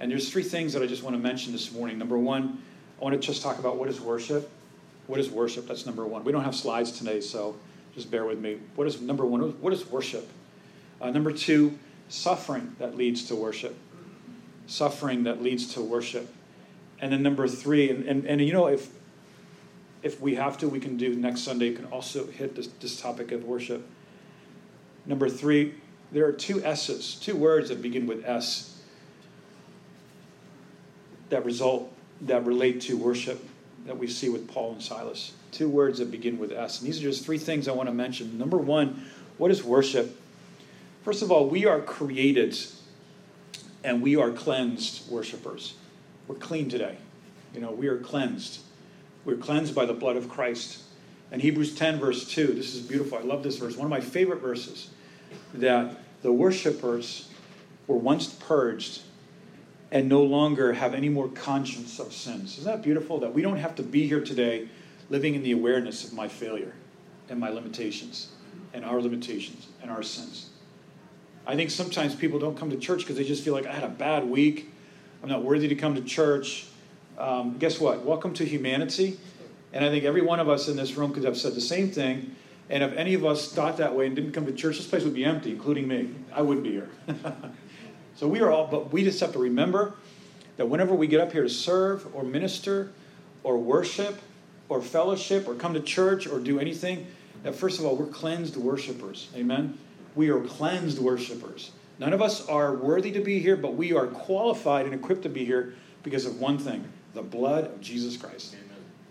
And 0.00 0.10
there's 0.10 0.30
three 0.30 0.42
things 0.42 0.72
that 0.72 0.82
I 0.82 0.86
just 0.86 1.02
want 1.02 1.16
to 1.16 1.22
mention 1.22 1.52
this 1.52 1.70
morning. 1.72 1.98
Number 1.98 2.16
one, 2.16 2.62
I 3.00 3.04
want 3.04 3.20
to 3.20 3.26
just 3.26 3.42
talk 3.42 3.58
about 3.58 3.76
what 3.76 3.88
is 3.88 4.00
worship. 4.00 4.50
What 5.06 5.20
is 5.20 5.28
worship? 5.28 5.66
That's 5.66 5.86
number 5.86 6.06
one. 6.06 6.24
We 6.24 6.32
don't 6.32 6.44
have 6.44 6.54
slides 6.54 6.92
today, 6.92 7.20
so 7.20 7.56
just 7.94 8.10
bear 8.10 8.24
with 8.24 8.38
me. 8.38 8.58
What 8.74 8.86
is 8.86 9.00
number 9.00 9.26
one? 9.26 9.40
What 9.60 9.72
is 9.72 9.86
worship? 9.86 10.28
Uh, 11.00 11.10
number 11.10 11.32
two, 11.32 11.78
suffering 12.08 12.74
that 12.78 12.96
leads 12.96 13.24
to 13.24 13.34
worship. 13.34 13.76
Suffering 14.66 15.24
that 15.24 15.42
leads 15.42 15.74
to 15.74 15.80
worship. 15.80 16.32
And 17.00 17.12
then 17.12 17.22
number 17.22 17.46
three, 17.48 17.90
and, 17.90 18.04
and, 18.04 18.26
and 18.26 18.40
you 18.40 18.52
know, 18.52 18.66
if 18.66 18.88
if 20.02 20.20
we 20.20 20.36
have 20.36 20.56
to, 20.58 20.68
we 20.68 20.78
can 20.78 20.96
do 20.96 21.14
next 21.16 21.40
Sunday, 21.40 21.74
can 21.74 21.86
also 21.86 22.26
hit 22.26 22.54
this, 22.54 22.68
this 22.80 23.00
topic 23.00 23.32
of 23.32 23.44
worship. 23.44 23.84
Number 25.08 25.28
three, 25.28 25.74
there 26.12 26.26
are 26.26 26.32
two 26.32 26.62
S's, 26.62 27.16
two 27.16 27.34
words 27.34 27.70
that 27.70 27.82
begin 27.82 28.06
with 28.06 28.24
S 28.24 28.78
that 31.30 31.44
result, 31.44 31.92
that 32.22 32.44
relate 32.46 32.82
to 32.82 32.96
worship 32.96 33.44
that 33.86 33.98
we 33.98 34.06
see 34.06 34.28
with 34.28 34.48
Paul 34.48 34.72
and 34.72 34.82
Silas. 34.82 35.32
Two 35.50 35.68
words 35.68 35.98
that 35.98 36.10
begin 36.10 36.38
with 36.38 36.52
S. 36.52 36.80
And 36.80 36.88
these 36.88 36.98
are 36.98 37.02
just 37.02 37.24
three 37.24 37.38
things 37.38 37.68
I 37.68 37.72
want 37.72 37.88
to 37.88 37.94
mention. 37.94 38.38
Number 38.38 38.58
one, 38.58 39.06
what 39.38 39.50
is 39.50 39.64
worship? 39.64 40.20
First 41.04 41.22
of 41.22 41.32
all, 41.32 41.48
we 41.48 41.64
are 41.64 41.80
created 41.80 42.58
and 43.82 44.02
we 44.02 44.16
are 44.16 44.30
cleansed 44.30 45.10
worshipers. 45.10 45.74
We're 46.26 46.36
clean 46.36 46.68
today. 46.68 46.96
You 47.54 47.60
know, 47.60 47.70
we 47.70 47.88
are 47.88 47.98
cleansed. 47.98 48.60
We're 49.24 49.36
cleansed 49.36 49.74
by 49.74 49.86
the 49.86 49.94
blood 49.94 50.16
of 50.16 50.28
Christ. 50.28 50.82
And 51.30 51.40
Hebrews 51.40 51.74
10, 51.74 51.98
verse 51.98 52.26
2, 52.26 52.48
this 52.48 52.74
is 52.74 52.82
beautiful. 52.82 53.16
I 53.16 53.22
love 53.22 53.42
this 53.42 53.56
verse. 53.56 53.76
One 53.76 53.86
of 53.86 53.90
my 53.90 54.00
favorite 54.00 54.40
verses 54.40 54.90
that 55.54 55.96
the 56.22 56.32
worshipers 56.32 57.28
were 57.86 57.96
once 57.96 58.32
purged 58.32 59.02
and 59.90 60.08
no 60.08 60.22
longer 60.22 60.74
have 60.74 60.94
any 60.94 61.08
more 61.08 61.28
conscience 61.28 61.98
of 61.98 62.12
sins. 62.12 62.58
Isn't 62.58 62.70
that 62.70 62.82
beautiful? 62.82 63.20
That 63.20 63.32
we 63.32 63.42
don't 63.42 63.56
have 63.56 63.74
to 63.76 63.82
be 63.82 64.06
here 64.06 64.20
today 64.20 64.68
living 65.08 65.34
in 65.34 65.42
the 65.42 65.52
awareness 65.52 66.04
of 66.04 66.12
my 66.12 66.28
failure 66.28 66.74
and 67.28 67.40
my 67.40 67.48
limitations 67.48 68.28
and 68.74 68.84
our 68.84 69.00
limitations 69.00 69.68
and 69.80 69.90
our 69.90 70.02
sins. 70.02 70.50
I 71.46 71.56
think 71.56 71.70
sometimes 71.70 72.14
people 72.14 72.38
don't 72.38 72.58
come 72.58 72.70
to 72.70 72.76
church 72.76 73.00
because 73.00 73.16
they 73.16 73.24
just 73.24 73.42
feel 73.42 73.54
like 73.54 73.66
I 73.66 73.72
had 73.72 73.84
a 73.84 73.88
bad 73.88 74.28
week. 74.28 74.70
I'm 75.22 75.30
not 75.30 75.42
worthy 75.42 75.68
to 75.68 75.74
come 75.74 75.94
to 75.94 76.02
church. 76.02 76.66
Um, 77.16 77.56
guess 77.58 77.80
what? 77.80 78.04
Welcome 78.04 78.34
to 78.34 78.44
humanity. 78.44 79.18
And 79.72 79.84
I 79.84 79.88
think 79.88 80.04
every 80.04 80.22
one 80.22 80.40
of 80.40 80.48
us 80.48 80.68
in 80.68 80.76
this 80.76 80.96
room 80.96 81.12
could 81.12 81.24
have 81.24 81.38
said 81.38 81.54
the 81.54 81.60
same 81.60 81.90
thing. 81.90 82.36
And 82.70 82.82
if 82.82 82.92
any 82.94 83.14
of 83.14 83.24
us 83.24 83.50
thought 83.52 83.78
that 83.78 83.94
way 83.94 84.06
and 84.06 84.14
didn't 84.14 84.32
come 84.32 84.46
to 84.46 84.52
church, 84.52 84.76
this 84.76 84.86
place 84.86 85.02
would 85.04 85.14
be 85.14 85.24
empty, 85.24 85.50
including 85.52 85.88
me. 85.88 86.10
I 86.32 86.42
wouldn't 86.42 86.64
be 86.64 86.72
here. 86.72 86.90
so 88.16 88.28
we 88.28 88.40
are 88.40 88.50
all, 88.50 88.66
but 88.66 88.92
we 88.92 89.04
just 89.04 89.20
have 89.20 89.32
to 89.32 89.38
remember 89.38 89.94
that 90.58 90.66
whenever 90.68 90.94
we 90.94 91.06
get 91.06 91.20
up 91.20 91.32
here 91.32 91.42
to 91.42 91.48
serve 91.48 92.14
or 92.14 92.24
minister 92.24 92.92
or 93.42 93.56
worship 93.56 94.20
or 94.68 94.82
fellowship 94.82 95.48
or 95.48 95.54
come 95.54 95.72
to 95.74 95.80
church 95.80 96.26
or 96.26 96.40
do 96.40 96.60
anything, 96.60 97.06
that 97.42 97.54
first 97.54 97.78
of 97.78 97.86
all, 97.86 97.96
we're 97.96 98.06
cleansed 98.06 98.56
worshipers. 98.56 99.28
Amen? 99.34 99.78
We 100.14 100.28
are 100.30 100.40
cleansed 100.40 100.98
worshipers. 100.98 101.70
None 101.98 102.12
of 102.12 102.20
us 102.20 102.46
are 102.48 102.74
worthy 102.74 103.12
to 103.12 103.20
be 103.20 103.38
here, 103.40 103.56
but 103.56 103.74
we 103.74 103.92
are 103.92 104.06
qualified 104.06 104.84
and 104.84 104.94
equipped 104.94 105.22
to 105.22 105.28
be 105.28 105.44
here 105.44 105.74
because 106.02 106.26
of 106.26 106.40
one 106.40 106.58
thing 106.58 106.84
the 107.14 107.22
blood 107.22 107.64
of 107.64 107.80
Jesus 107.80 108.16
Christ. 108.16 108.54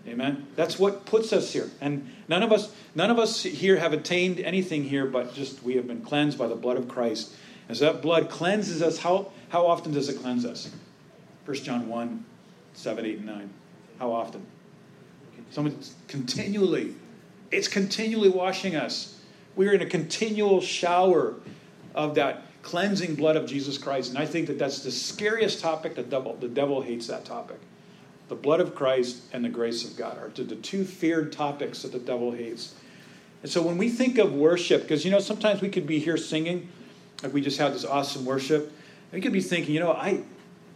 Amen. 0.08 0.46
That's 0.56 0.78
what 0.78 1.04
puts 1.04 1.32
us 1.32 1.52
here. 1.52 1.70
And 1.80 2.10
none 2.28 2.42
of 2.42 2.50
us 2.52 2.72
none 2.94 3.10
of 3.10 3.18
us 3.18 3.42
here 3.42 3.76
have 3.76 3.92
attained 3.92 4.40
anything 4.40 4.84
here, 4.84 5.06
but 5.06 5.34
just 5.34 5.62
we 5.62 5.76
have 5.76 5.86
been 5.86 6.02
cleansed 6.02 6.38
by 6.38 6.46
the 6.46 6.56
blood 6.56 6.76
of 6.76 6.88
Christ. 6.88 7.32
As 7.68 7.80
that 7.80 8.00
blood 8.00 8.30
cleanses 8.30 8.82
us, 8.82 8.98
how, 8.98 9.30
how 9.50 9.66
often 9.66 9.92
does 9.92 10.08
it 10.08 10.20
cleanse 10.20 10.44
us? 10.44 10.70
1 11.44 11.56
John 11.58 11.88
1, 11.88 12.24
7, 12.72 13.04
8, 13.04 13.16
and 13.18 13.26
9. 13.26 13.50
How 13.98 14.12
often? 14.12 14.44
Someone 15.50 15.78
continually. 16.08 16.94
It's 17.50 17.68
continually 17.68 18.28
washing 18.28 18.76
us. 18.76 19.20
We 19.54 19.68
are 19.68 19.72
in 19.72 19.82
a 19.82 19.86
continual 19.86 20.60
shower 20.60 21.34
of 21.94 22.14
that 22.14 22.42
cleansing 22.62 23.14
blood 23.14 23.36
of 23.36 23.46
Jesus 23.46 23.78
Christ. 23.78 24.10
And 24.10 24.18
I 24.18 24.26
think 24.26 24.46
that 24.48 24.58
that's 24.58 24.82
the 24.82 24.90
scariest 24.90 25.60
topic. 25.60 25.94
The 25.94 26.02
devil, 26.02 26.36
the 26.36 26.48
devil 26.48 26.82
hates 26.82 27.06
that 27.08 27.24
topic. 27.24 27.58
The 28.28 28.34
blood 28.34 28.60
of 28.60 28.74
Christ 28.74 29.22
and 29.32 29.44
the 29.44 29.48
grace 29.48 29.88
of 29.88 29.96
God 29.96 30.18
are 30.18 30.28
the 30.28 30.56
two 30.56 30.84
feared 30.84 31.32
topics 31.32 31.82
that 31.82 31.92
the 31.92 31.98
devil 31.98 32.32
hates. 32.32 32.74
And 33.42 33.50
so 33.50 33.62
when 33.62 33.78
we 33.78 33.88
think 33.88 34.18
of 34.18 34.32
worship, 34.32 34.82
because 34.82 35.04
you 35.04 35.10
know, 35.10 35.20
sometimes 35.20 35.60
we 35.60 35.68
could 35.68 35.86
be 35.86 35.98
here 35.98 36.16
singing, 36.16 36.68
like 37.22 37.32
we 37.32 37.40
just 37.40 37.58
had 37.58 37.72
this 37.72 37.84
awesome 37.84 38.24
worship. 38.24 38.72
We 39.12 39.20
could 39.20 39.32
be 39.32 39.40
thinking, 39.40 39.74
you 39.74 39.80
know, 39.80 39.92
I, 39.92 40.22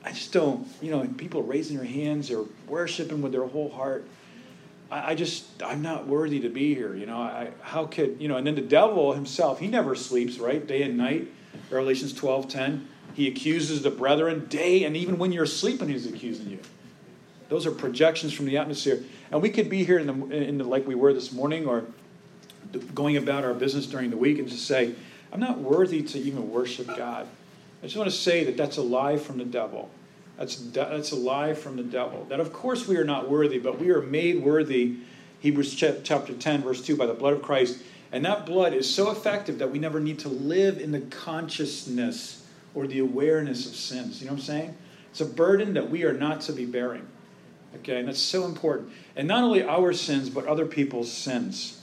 I 0.05 0.13
just 0.13 0.33
don't, 0.33 0.67
you 0.81 0.91
know, 0.91 1.07
people 1.17 1.43
raising 1.43 1.77
their 1.77 1.87
hands 1.87 2.31
or 2.31 2.47
worshiping 2.67 3.21
with 3.21 3.33
their 3.33 3.47
whole 3.47 3.71
heart. 3.71 4.07
I, 4.91 5.11
I 5.11 5.15
just, 5.15 5.63
I'm 5.63 5.83
not 5.83 6.07
worthy 6.07 6.41
to 6.41 6.49
be 6.49 6.75
here. 6.75 6.95
You 6.95 7.07
know, 7.07 7.19
I, 7.19 7.51
how 7.61 7.87
could, 7.87 8.17
you 8.21 8.29
know, 8.29 8.37
and 8.37 8.47
then 8.47 8.55
the 8.55 8.63
devil 8.63 9.13
himself, 9.13 9.59
he 9.59 9.67
never 9.67 9.95
sleeps, 9.95 10.39
right? 10.39 10.67
Day 10.67 10.83
and 10.83 10.97
night. 10.97 11.29
Revelations 11.71 12.13
12, 12.13 12.49
10. 12.49 12.89
He 13.15 13.29
accuses 13.29 13.83
the 13.83 13.91
brethren 13.91 14.47
day, 14.49 14.85
and 14.85 14.97
even 14.97 15.19
when 15.19 15.33
you're 15.33 15.47
sleeping, 15.47 15.89
he's 15.89 16.07
accusing 16.07 16.49
you. 16.49 16.61
Those 17.53 17.67
are 17.67 17.71
projections 17.71 18.33
from 18.33 18.47
the 18.47 18.57
atmosphere. 18.57 19.03
And 19.31 19.43
we 19.43 19.51
could 19.51 19.69
be 19.69 19.85
here 19.85 19.99
in 19.99 20.07
the, 20.07 20.35
in 20.35 20.57
the, 20.57 20.65
like 20.65 20.87
we 20.87 20.95
were 20.95 21.13
this 21.13 21.33
morning 21.33 21.67
or 21.67 21.85
going 22.95 23.19
about 23.19 23.45
our 23.45 23.53
business 23.53 23.85
during 23.85 24.09
the 24.09 24.17
week 24.17 24.39
and 24.39 24.49
just 24.49 24.65
say, 24.65 24.95
I'm 25.31 25.39
not 25.39 25.59
worthy 25.59 26.03
to 26.03 26.19
even 26.19 26.51
worship 26.51 26.87
God. 26.87 27.27
I 27.83 27.85
just 27.87 27.95
want 27.95 28.09
to 28.09 28.17
say 28.17 28.45
that 28.45 28.57
that's 28.57 28.79
a 28.79 28.83
lie 28.83 29.19
from 29.19 29.37
the 29.37 29.45
devil. 29.45 29.91
That's, 30.39 30.57
that's 30.71 31.13
a 31.13 31.17
lie 31.17 31.53
from 31.53 31.77
the 31.77 31.83
devil. 31.83 32.25
That 32.31 32.41
of 32.41 32.55
course 32.55 32.89
we 32.89 32.97
are 32.97 33.05
not 33.05 33.29
worthy, 33.29 33.59
but 33.59 33.79
we 33.79 33.91
are 33.91 34.01
made 34.01 34.43
worthy, 34.43 34.97
Hebrews 35.41 35.75
chapter 35.75 36.33
10, 36.33 36.63
verse 36.63 36.81
2, 36.81 36.97
by 36.97 37.05
the 37.05 37.13
blood 37.13 37.35
of 37.35 37.43
Christ. 37.43 37.83
And 38.13 38.25
that 38.25 38.47
blood 38.47 38.73
is 38.73 38.89
so 38.89 39.11
effective 39.11 39.59
that 39.59 39.71
we 39.71 39.79
never 39.79 40.01
need 40.01 40.21
to 40.21 40.31
live 40.31 40.79
in 40.79 40.91
the 40.91 41.01
consciousness 41.01 42.47
or 42.75 42.87
the 42.87 43.01
awareness 43.01 43.67
of 43.67 43.77
sins. 43.77 44.23
You 44.23 44.29
know 44.29 44.33
what 44.33 44.41
I'm 44.41 44.47
saying? 44.47 44.77
It's 45.11 45.21
a 45.21 45.27
burden 45.27 45.75
that 45.75 45.91
we 45.91 46.05
are 46.05 46.15
not 46.15 46.41
to 46.43 46.55
be 46.55 46.65
bearing. 46.65 47.07
Okay, 47.77 47.99
and 47.99 48.09
that's 48.09 48.21
so 48.21 48.45
important. 48.45 48.91
And 49.17 49.27
not 49.27 49.43
only 49.43 49.63
our 49.63 49.93
sins, 49.93 50.31
but 50.31 50.47
other 50.47 50.67
people's 50.67 51.11
sins. 51.11 51.83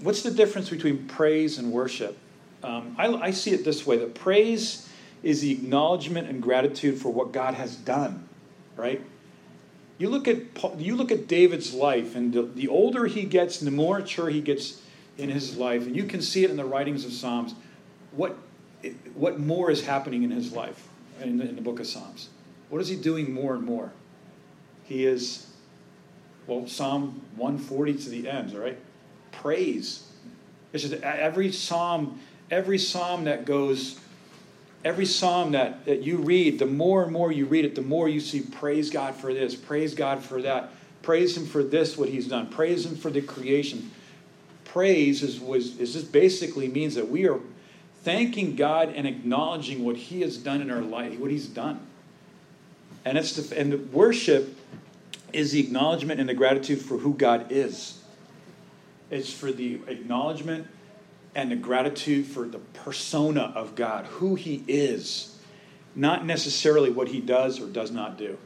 What's 0.00 0.22
the 0.22 0.30
difference 0.30 0.70
between 0.70 1.06
praise 1.06 1.58
and 1.58 1.72
worship? 1.72 2.16
Um, 2.62 2.94
I, 2.98 3.06
I 3.06 3.30
see 3.30 3.52
it 3.52 3.64
this 3.64 3.86
way 3.86 3.96
that 3.98 4.14
praise 4.14 4.88
is 5.22 5.40
the 5.40 5.52
acknowledgement 5.52 6.28
and 6.28 6.42
gratitude 6.42 6.98
for 6.98 7.12
what 7.12 7.32
God 7.32 7.54
has 7.54 7.76
done, 7.76 8.28
right? 8.76 9.02
You 9.98 10.08
look 10.08 10.28
at 10.28 10.38
you 10.78 10.96
look 10.96 11.12
at 11.12 11.28
David's 11.28 11.74
life, 11.74 12.16
and 12.16 12.32
the, 12.32 12.42
the 12.42 12.68
older 12.68 13.06
he 13.06 13.24
gets, 13.24 13.60
and 13.60 13.66
the 13.66 13.72
more 13.72 13.98
mature 13.98 14.30
he 14.30 14.40
gets 14.40 14.80
in 15.18 15.28
his 15.28 15.56
life, 15.58 15.86
and 15.86 15.94
you 15.94 16.04
can 16.04 16.22
see 16.22 16.44
it 16.44 16.50
in 16.50 16.56
the 16.56 16.64
writings 16.64 17.04
of 17.04 17.12
Psalms. 17.12 17.54
What 18.12 18.36
what 19.14 19.38
more 19.38 19.70
is 19.70 19.84
happening 19.84 20.22
in 20.22 20.30
his 20.30 20.52
life 20.52 20.88
in 21.20 21.40
in 21.42 21.54
the 21.54 21.62
book 21.62 21.80
of 21.80 21.86
Psalms? 21.86 22.30
What 22.70 22.80
is 22.80 22.88
he 22.88 22.96
doing 22.96 23.32
more 23.32 23.54
and 23.54 23.62
more? 23.62 23.92
He 24.90 25.06
is, 25.06 25.46
well, 26.48 26.66
Psalm 26.66 27.22
140 27.36 27.94
to 27.94 28.10
the 28.10 28.28
end, 28.28 28.52
all 28.52 28.60
right? 28.60 28.76
Praise. 29.30 30.02
It's 30.72 30.82
just 30.82 31.00
every 31.04 31.52
psalm, 31.52 32.18
every 32.50 32.76
psalm 32.76 33.22
that 33.24 33.44
goes, 33.44 34.00
every 34.84 35.06
psalm 35.06 35.52
that, 35.52 35.84
that 35.84 36.02
you 36.02 36.16
read, 36.16 36.58
the 36.58 36.66
more 36.66 37.04
and 37.04 37.12
more 37.12 37.30
you 37.30 37.46
read 37.46 37.64
it, 37.64 37.76
the 37.76 37.82
more 37.82 38.08
you 38.08 38.18
see 38.18 38.40
praise 38.40 38.90
God 38.90 39.14
for 39.14 39.32
this, 39.32 39.54
praise 39.54 39.94
God 39.94 40.24
for 40.24 40.42
that, 40.42 40.70
praise 41.02 41.36
Him 41.36 41.46
for 41.46 41.62
this, 41.62 41.96
what 41.96 42.08
He's 42.08 42.26
done, 42.26 42.48
praise 42.48 42.84
Him 42.84 42.96
for 42.96 43.10
the 43.10 43.22
creation. 43.22 43.92
Praise 44.64 45.22
is, 45.22 45.38
was, 45.38 45.78
is 45.78 45.92
just 45.92 46.10
basically 46.10 46.66
means 46.66 46.96
that 46.96 47.08
we 47.08 47.28
are 47.28 47.38
thanking 48.02 48.56
God 48.56 48.92
and 48.92 49.06
acknowledging 49.06 49.84
what 49.84 49.94
He 49.94 50.22
has 50.22 50.36
done 50.36 50.60
in 50.60 50.68
our 50.68 50.82
life, 50.82 51.16
what 51.20 51.30
He's 51.30 51.46
done. 51.46 51.78
And 53.04 53.16
it's 53.16 53.34
the, 53.34 53.56
and 53.56 53.72
the 53.72 53.78
worship 53.78 54.56
is 55.32 55.52
the 55.52 55.60
acknowledgement 55.60 56.20
and 56.20 56.28
the 56.28 56.34
gratitude 56.34 56.80
for 56.80 56.98
who 56.98 57.14
God 57.14 57.46
is. 57.50 58.00
It's 59.10 59.32
for 59.32 59.50
the 59.50 59.80
acknowledgement 59.86 60.66
and 61.34 61.50
the 61.50 61.56
gratitude 61.56 62.26
for 62.26 62.46
the 62.46 62.58
persona 62.58 63.52
of 63.54 63.74
God, 63.74 64.06
who 64.06 64.34
He 64.34 64.64
is, 64.66 65.38
not 65.94 66.24
necessarily 66.24 66.90
what 66.90 67.08
He 67.08 67.20
does 67.20 67.60
or 67.60 67.66
does 67.66 67.90
not 67.90 68.18
do. 68.18 68.38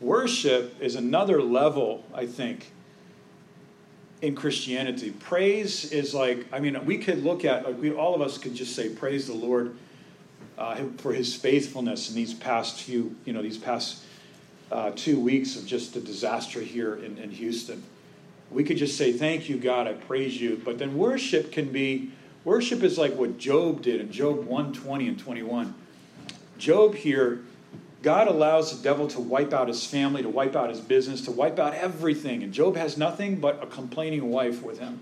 Worship 0.00 0.80
is 0.80 0.96
another 0.96 1.40
level, 1.40 2.04
I 2.12 2.26
think, 2.26 2.72
in 4.22 4.34
Christianity. 4.34 5.10
Praise 5.10 5.92
is 5.92 6.14
like, 6.14 6.46
I 6.52 6.58
mean, 6.58 6.84
we 6.84 6.98
could 6.98 7.22
look 7.22 7.44
at, 7.44 7.64
like 7.64 7.80
we, 7.80 7.92
all 7.92 8.14
of 8.14 8.20
us 8.20 8.38
could 8.38 8.54
just 8.54 8.74
say, 8.74 8.88
praise 8.88 9.26
the 9.26 9.34
Lord 9.34 9.76
uh, 10.58 10.76
for 10.98 11.12
his 11.12 11.34
faithfulness 11.34 12.08
in 12.08 12.14
these 12.14 12.34
past 12.34 12.80
few, 12.80 13.14
you 13.24 13.32
know, 13.32 13.42
these 13.42 13.58
past 13.58 14.02
uh, 14.72 14.92
two 14.94 15.20
weeks 15.20 15.56
of 15.56 15.66
just 15.66 15.94
the 15.94 16.00
disaster 16.00 16.60
here 16.60 16.96
in, 16.96 17.18
in 17.18 17.30
Houston. 17.30 17.82
We 18.50 18.64
could 18.64 18.76
just 18.76 18.96
say, 18.96 19.12
thank 19.12 19.48
you, 19.48 19.56
God, 19.56 19.86
I 19.86 19.94
praise 19.94 20.40
you. 20.40 20.60
But 20.64 20.78
then 20.78 20.96
worship 20.96 21.52
can 21.52 21.72
be, 21.72 22.10
worship 22.44 22.82
is 22.82 22.98
like 22.98 23.14
what 23.14 23.38
Job 23.38 23.82
did 23.82 24.00
in 24.00 24.12
Job 24.12 24.44
120 24.44 25.08
and 25.08 25.18
21. 25.18 25.74
Job 26.58 26.94
here 26.94 27.42
God 28.04 28.28
allows 28.28 28.76
the 28.76 28.82
devil 28.82 29.08
to 29.08 29.20
wipe 29.20 29.54
out 29.54 29.66
his 29.66 29.86
family, 29.86 30.20
to 30.22 30.28
wipe 30.28 30.54
out 30.54 30.68
his 30.68 30.78
business, 30.78 31.22
to 31.22 31.30
wipe 31.30 31.58
out 31.58 31.72
everything. 31.72 32.42
And 32.42 32.52
Job 32.52 32.76
has 32.76 32.98
nothing 32.98 33.36
but 33.36 33.62
a 33.62 33.66
complaining 33.66 34.28
wife 34.28 34.62
with 34.62 34.78
him 34.78 35.00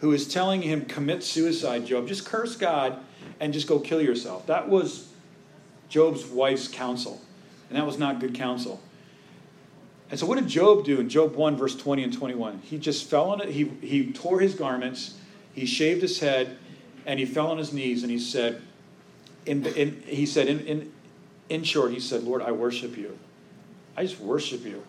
who 0.00 0.10
is 0.10 0.26
telling 0.26 0.62
him, 0.62 0.84
commit 0.84 1.22
suicide, 1.22 1.86
Job. 1.86 2.08
Just 2.08 2.26
curse 2.26 2.56
God 2.56 2.98
and 3.38 3.52
just 3.52 3.68
go 3.68 3.78
kill 3.78 4.02
yourself. 4.02 4.44
That 4.48 4.68
was 4.68 5.08
Job's 5.88 6.26
wife's 6.26 6.66
counsel. 6.66 7.20
And 7.70 7.78
that 7.78 7.86
was 7.86 7.96
not 7.96 8.18
good 8.18 8.34
counsel. 8.34 8.80
And 10.12 10.20
so, 10.20 10.26
what 10.26 10.38
did 10.38 10.46
Job 10.46 10.84
do 10.84 11.00
in 11.00 11.08
Job 11.08 11.34
1, 11.34 11.56
verse 11.56 11.74
20 11.74 12.04
and 12.04 12.12
21? 12.12 12.60
He 12.64 12.76
just 12.76 13.08
fell 13.08 13.30
on 13.30 13.40
it. 13.40 13.48
He, 13.48 13.64
he 13.80 14.12
tore 14.12 14.40
his 14.40 14.54
garments, 14.54 15.14
he 15.54 15.64
shaved 15.64 16.02
his 16.02 16.20
head, 16.20 16.58
and 17.06 17.18
he 17.18 17.24
fell 17.24 17.50
on 17.50 17.56
his 17.56 17.72
knees 17.72 18.02
and 18.02 18.12
he 18.12 18.18
said, 18.18 18.60
in, 19.46 19.64
in, 19.64 20.02
he 20.06 20.26
said, 20.26 20.48
in, 20.48 20.60
in, 20.66 20.92
in 21.48 21.64
short, 21.64 21.92
he 21.92 21.98
said, 21.98 22.24
Lord, 22.24 22.42
I 22.42 22.52
worship 22.52 22.94
you. 22.94 23.18
I 23.96 24.04
just 24.04 24.20
worship 24.20 24.66
you. 24.66 24.84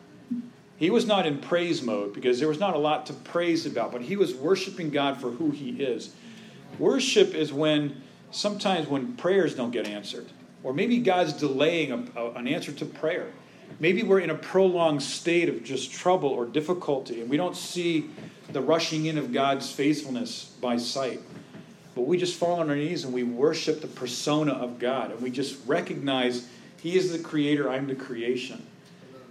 He 0.76 0.90
was 0.90 1.06
not 1.06 1.26
in 1.26 1.38
praise 1.38 1.82
mode 1.82 2.14
because 2.14 2.40
there 2.40 2.50
was 2.50 2.60
not 2.60 2.76
a 2.76 2.78
lot 2.78 3.06
to 3.06 3.14
praise 3.14 3.66
about, 3.66 3.94
but 3.94 4.02
he 4.02 4.18
was 4.18 4.36
worshiping 4.36 4.90
God 4.90 5.22
for 5.22 5.32
who 5.32 5.52
he 5.52 5.70
is. 5.82 6.14
Worship 6.78 7.34
is 7.34 7.54
when 7.54 8.02
sometimes 8.32 8.90
when 8.90 9.14
prayers 9.14 9.56
don't 9.56 9.72
get 9.72 9.88
answered, 9.88 10.28
or 10.64 10.74
maybe 10.74 10.98
God's 10.98 11.32
delaying 11.32 11.94
a, 11.94 12.20
a, 12.20 12.32
an 12.32 12.46
answer 12.46 12.74
to 12.74 12.86
prayer. 12.86 13.32
Maybe 13.84 14.02
we're 14.02 14.22
in 14.22 14.30
a 14.30 14.36
prolonged 14.36 15.04
state 15.04 15.50
of 15.50 15.62
just 15.62 15.92
trouble 15.92 16.30
or 16.30 16.46
difficulty, 16.46 17.20
and 17.20 17.30
we 17.30 17.36
don't 17.36 17.58
see 17.58 18.10
the 18.54 18.62
rushing 18.62 19.08
in 19.08 19.18
of 19.18 19.34
God's 19.34 19.70
faithfulness 19.70 20.46
by 20.62 20.78
sight. 20.78 21.20
But 21.94 22.04
we 22.04 22.18
just 22.18 22.38
fall 22.38 22.62
on 22.62 22.70
our 22.70 22.78
knees 22.78 23.04
and 23.04 23.14
we 23.14 23.24
worship 23.24 23.82
the 23.82 23.88
persona 23.88 24.54
of 24.54 24.80
God, 24.80 25.12
and 25.12 25.22
we 25.22 25.30
just 25.30 25.58
recognize 25.68 26.48
he 26.82 26.96
is 26.96 27.12
the 27.12 27.20
creator, 27.20 27.70
I'm 27.70 27.88
the 27.88 27.96
creation. 27.96 28.66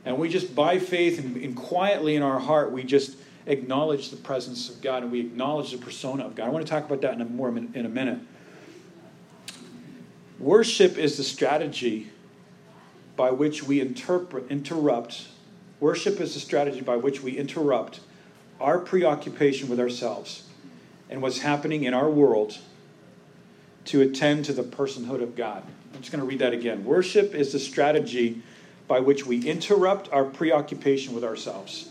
And 0.04 0.18
we 0.18 0.28
just, 0.28 0.54
by 0.54 0.78
faith 0.78 1.18
and, 1.18 1.35
and, 1.35 1.56
quietly 1.56 2.14
in 2.14 2.23
our 2.23 2.38
heart, 2.38 2.73
we 2.73 2.85
just 2.85 3.16
acknowledge 3.47 4.11
the 4.11 4.16
presence 4.16 4.68
of 4.68 4.82
God 4.82 5.02
and 5.02 5.11
we 5.11 5.21
acknowledge 5.21 5.73
the 5.73 5.78
persona 5.78 6.26
of 6.26 6.35
God. 6.35 6.49
I 6.49 6.50
want 6.50 6.66
to 6.66 6.71
talk 6.71 6.85
about 6.85 7.00
that 7.00 7.14
in 7.14 7.23
a 7.23 7.25
more 7.25 7.49
in 7.49 7.87
a 7.87 7.88
minute. 7.88 8.18
Worship 10.38 10.99
is 10.99 11.16
the 11.16 11.25
strategy 11.25 12.11
by 13.16 13.31
which 13.31 13.62
we 13.62 13.81
interpret, 13.81 14.50
interrupt. 14.50 15.26
Worship 15.81 16.21
is 16.21 16.35
a 16.37 16.40
strategy 16.40 16.81
by 16.81 16.97
which 16.97 17.23
we 17.23 17.37
interrupt 17.37 18.00
our 18.61 18.78
preoccupation 18.78 19.69
with 19.69 19.81
ourselves 19.81 20.45
and 21.11 21.21
what's 21.21 21.40
happening 21.40 21.85
in 21.85 21.95
our 21.95 22.09
world 22.09 22.59
to 23.85 24.00
attend 24.00 24.45
to 24.45 24.52
the 24.52 24.62
personhood 24.62 25.23
of 25.23 25.37
God. 25.37 25.62
I'm 25.92 26.00
just 26.00 26.12
going 26.12 26.21
to 26.21 26.26
read 26.26 26.38
that 26.38 26.52
again. 26.52 26.85
Worship 26.85 27.35
is 27.35 27.52
the 27.52 27.59
strategy 27.59 28.42
by 28.88 29.00
which 29.00 29.26
we 29.26 29.47
interrupt 29.47 30.11
our 30.12 30.25
preoccupation 30.25 31.14
with 31.14 31.25
ourselves. 31.25 31.90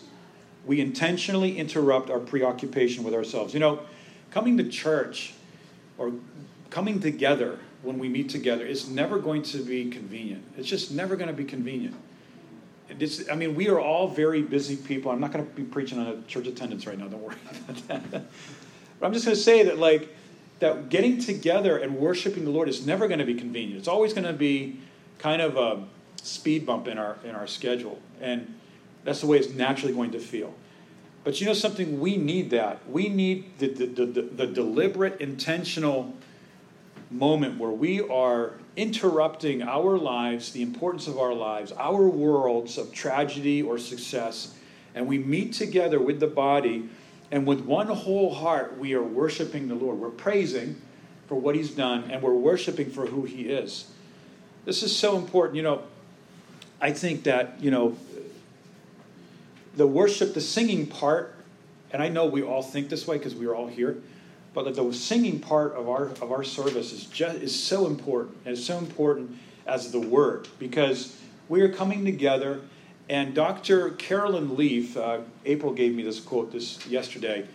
We 0.66 0.80
intentionally 0.80 1.58
interrupt 1.58 2.10
our 2.10 2.20
preoccupation 2.20 3.04
with 3.04 3.14
ourselves. 3.14 3.54
You 3.54 3.60
know, 3.60 3.80
coming 4.32 4.58
to 4.58 4.64
church 4.70 5.34
or 5.98 6.14
coming 6.70 7.00
together 7.00 7.60
when 7.84 7.98
we 7.98 8.08
meet 8.10 8.30
together 8.30 8.66
it's 8.66 8.88
never 8.88 9.20
going 9.20 9.42
to 9.42 9.58
be 9.60 9.90
convenient. 9.90 10.44
It's 10.58 10.68
just 10.68 10.92
never 10.92 11.16
going 11.16 11.30
to 11.30 11.34
be 11.34 11.46
convenient. 11.46 11.96
It's, 13.00 13.30
I 13.30 13.36
mean, 13.36 13.56
we 13.56 13.70
are 13.70 13.80
all 13.80 14.08
very 14.08 14.42
busy 14.42 14.76
people. 14.76 15.12
I'm 15.12 15.22
not 15.22 15.32
going 15.32 15.46
to 15.46 15.52
be 15.54 15.64
preaching 15.64 15.98
on 15.98 16.08
a 16.08 16.22
church 16.24 16.48
attendance 16.48 16.86
right 16.86 16.98
now. 16.98 17.08
Don't 17.08 17.22
worry 17.22 17.36
about 17.70 17.88
that. 17.88 18.12
but 18.12 19.06
I'm 19.06 19.14
just 19.14 19.26
going 19.26 19.36
to 19.36 19.42
say 19.42 19.64
that, 19.64 19.78
like, 19.78 20.14
that 20.60 20.90
getting 20.90 21.18
together 21.20 21.78
and 21.78 21.98
worshiping 21.98 22.44
the 22.44 22.52
Lord 22.52 22.68
is 22.68 22.86
never 22.86 23.08
going 23.08 23.20
to 23.20 23.26
be 23.26 23.34
convenient. 23.34 23.78
It's 23.78 23.88
always 23.88 24.14
going 24.14 24.28
to 24.28 24.34
be 24.34 24.80
kind 25.18 25.42
of 25.42 25.58
a 25.58 25.84
speed 26.22 26.66
bump 26.66 26.88
in 26.88 26.98
our 26.98 27.18
in 27.24 27.36
our 27.36 27.48
schedule, 27.48 28.00
and 28.20 28.54
that's 29.04 29.22
the 29.22 29.28
way 29.28 29.38
it's 29.38 29.50
naturally 29.50 29.94
going 29.94 30.12
to 30.12 30.20
feel. 30.20 30.54
But 31.24 31.40
you 31.40 31.48
know 31.48 31.54
something? 31.54 32.00
We 32.00 32.18
need 32.18 32.50
that. 32.52 32.88
We 32.90 33.08
need 33.10 33.58
the, 33.60 33.68
the, 33.68 34.06
the, 34.06 34.22
the 34.22 34.48
deliberate, 34.48 35.22
intentional 35.22 36.14
moment 37.12 37.60
where 37.60 37.72
we 37.72 38.02
are 38.02 38.54
interrupting 38.76 39.62
our 39.62 39.98
lives, 39.98 40.52
the 40.54 40.62
importance 40.62 41.08
of 41.08 41.18
our 41.18 41.34
lives, 41.34 41.72
our 41.74 42.08
worlds 42.08 42.78
of 42.78 42.92
tragedy 42.94 43.62
or 43.62 43.78
success, 43.78 44.56
and 44.96 45.08
we 45.08 45.18
meet 45.18 45.54
together 45.54 46.00
with 46.00 46.20
the 46.20 46.28
body 46.28 46.90
and 47.32 47.48
with 47.48 47.62
one 47.62 47.88
whole 47.88 48.34
heart, 48.34 48.78
we 48.78 48.94
are 48.94 49.02
worshiping 49.02 49.70
the 49.70 49.76
Lord. 49.76 50.00
We're 50.00 50.10
praising 50.10 50.82
for 51.28 51.36
what 51.36 51.56
He's 51.56 51.72
done, 51.72 52.12
and 52.12 52.22
we're 52.22 52.34
worshiping 52.34 52.92
for 52.92 53.06
who 53.06 53.24
He 53.24 53.44
is. 53.44 53.90
This 54.66 54.84
is 54.84 54.96
so 54.96 55.18
important. 55.18 55.56
You 55.56 55.64
know, 55.64 55.84
I 56.82 56.92
think 56.92 57.24
that, 57.24 57.56
you 57.62 57.72
know, 57.72 57.96
the 59.78 59.88
worship, 59.88 60.34
the 60.34 60.42
singing 60.42 60.88
part, 60.88 61.34
and 61.92 62.04
I 62.04 62.10
know 62.10 62.26
we 62.26 62.44
all 62.44 62.62
think 62.62 62.90
this 62.90 63.08
way 63.08 63.18
because 63.18 63.34
we're 63.34 63.56
all 63.56 63.68
here, 63.68 63.98
but 64.54 64.74
the 64.76 64.92
singing 64.92 65.40
part 65.40 65.74
of 65.74 65.88
our 65.88 66.08
of 66.22 66.32
our 66.32 66.44
service 66.44 66.92
is 66.92 67.06
just 67.06 67.38
is 67.38 67.64
so 67.64 67.88
important. 67.88 68.38
It's 68.46 68.64
so 68.64 68.78
important 68.78 69.38
as 69.66 69.92
the 69.92 70.00
word 70.00 70.48
because 70.60 71.18
we 71.48 71.62
are 71.62 71.70
coming 71.70 72.06
together 72.06 72.62
and 73.12 73.34
Dr. 73.34 73.90
Carolyn 73.92 74.56
Leaf, 74.56 74.96
uh, 74.96 75.20
April 75.46 75.74
gave 75.74 75.94
me 75.94 76.02
this 76.02 76.22
quote 76.22 76.54
this 76.54 76.86
yesterday. 76.88 77.46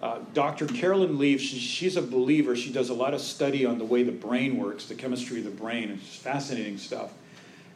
Uh, 0.00 0.20
Dr. 0.32 0.66
Carolyn 0.66 1.18
Leaf, 1.18 1.40
she, 1.40 1.58
she's 1.58 1.96
a 1.96 2.02
believer. 2.02 2.54
She 2.54 2.72
does 2.72 2.88
a 2.88 2.94
lot 2.94 3.12
of 3.12 3.20
study 3.20 3.66
on 3.66 3.78
the 3.78 3.84
way 3.84 4.04
the 4.04 4.12
brain 4.12 4.58
works, 4.58 4.86
the 4.86 4.94
chemistry 4.94 5.38
of 5.38 5.44
the 5.44 5.50
brain. 5.50 5.90
It's 5.90 6.14
fascinating 6.14 6.78
stuff. 6.78 7.12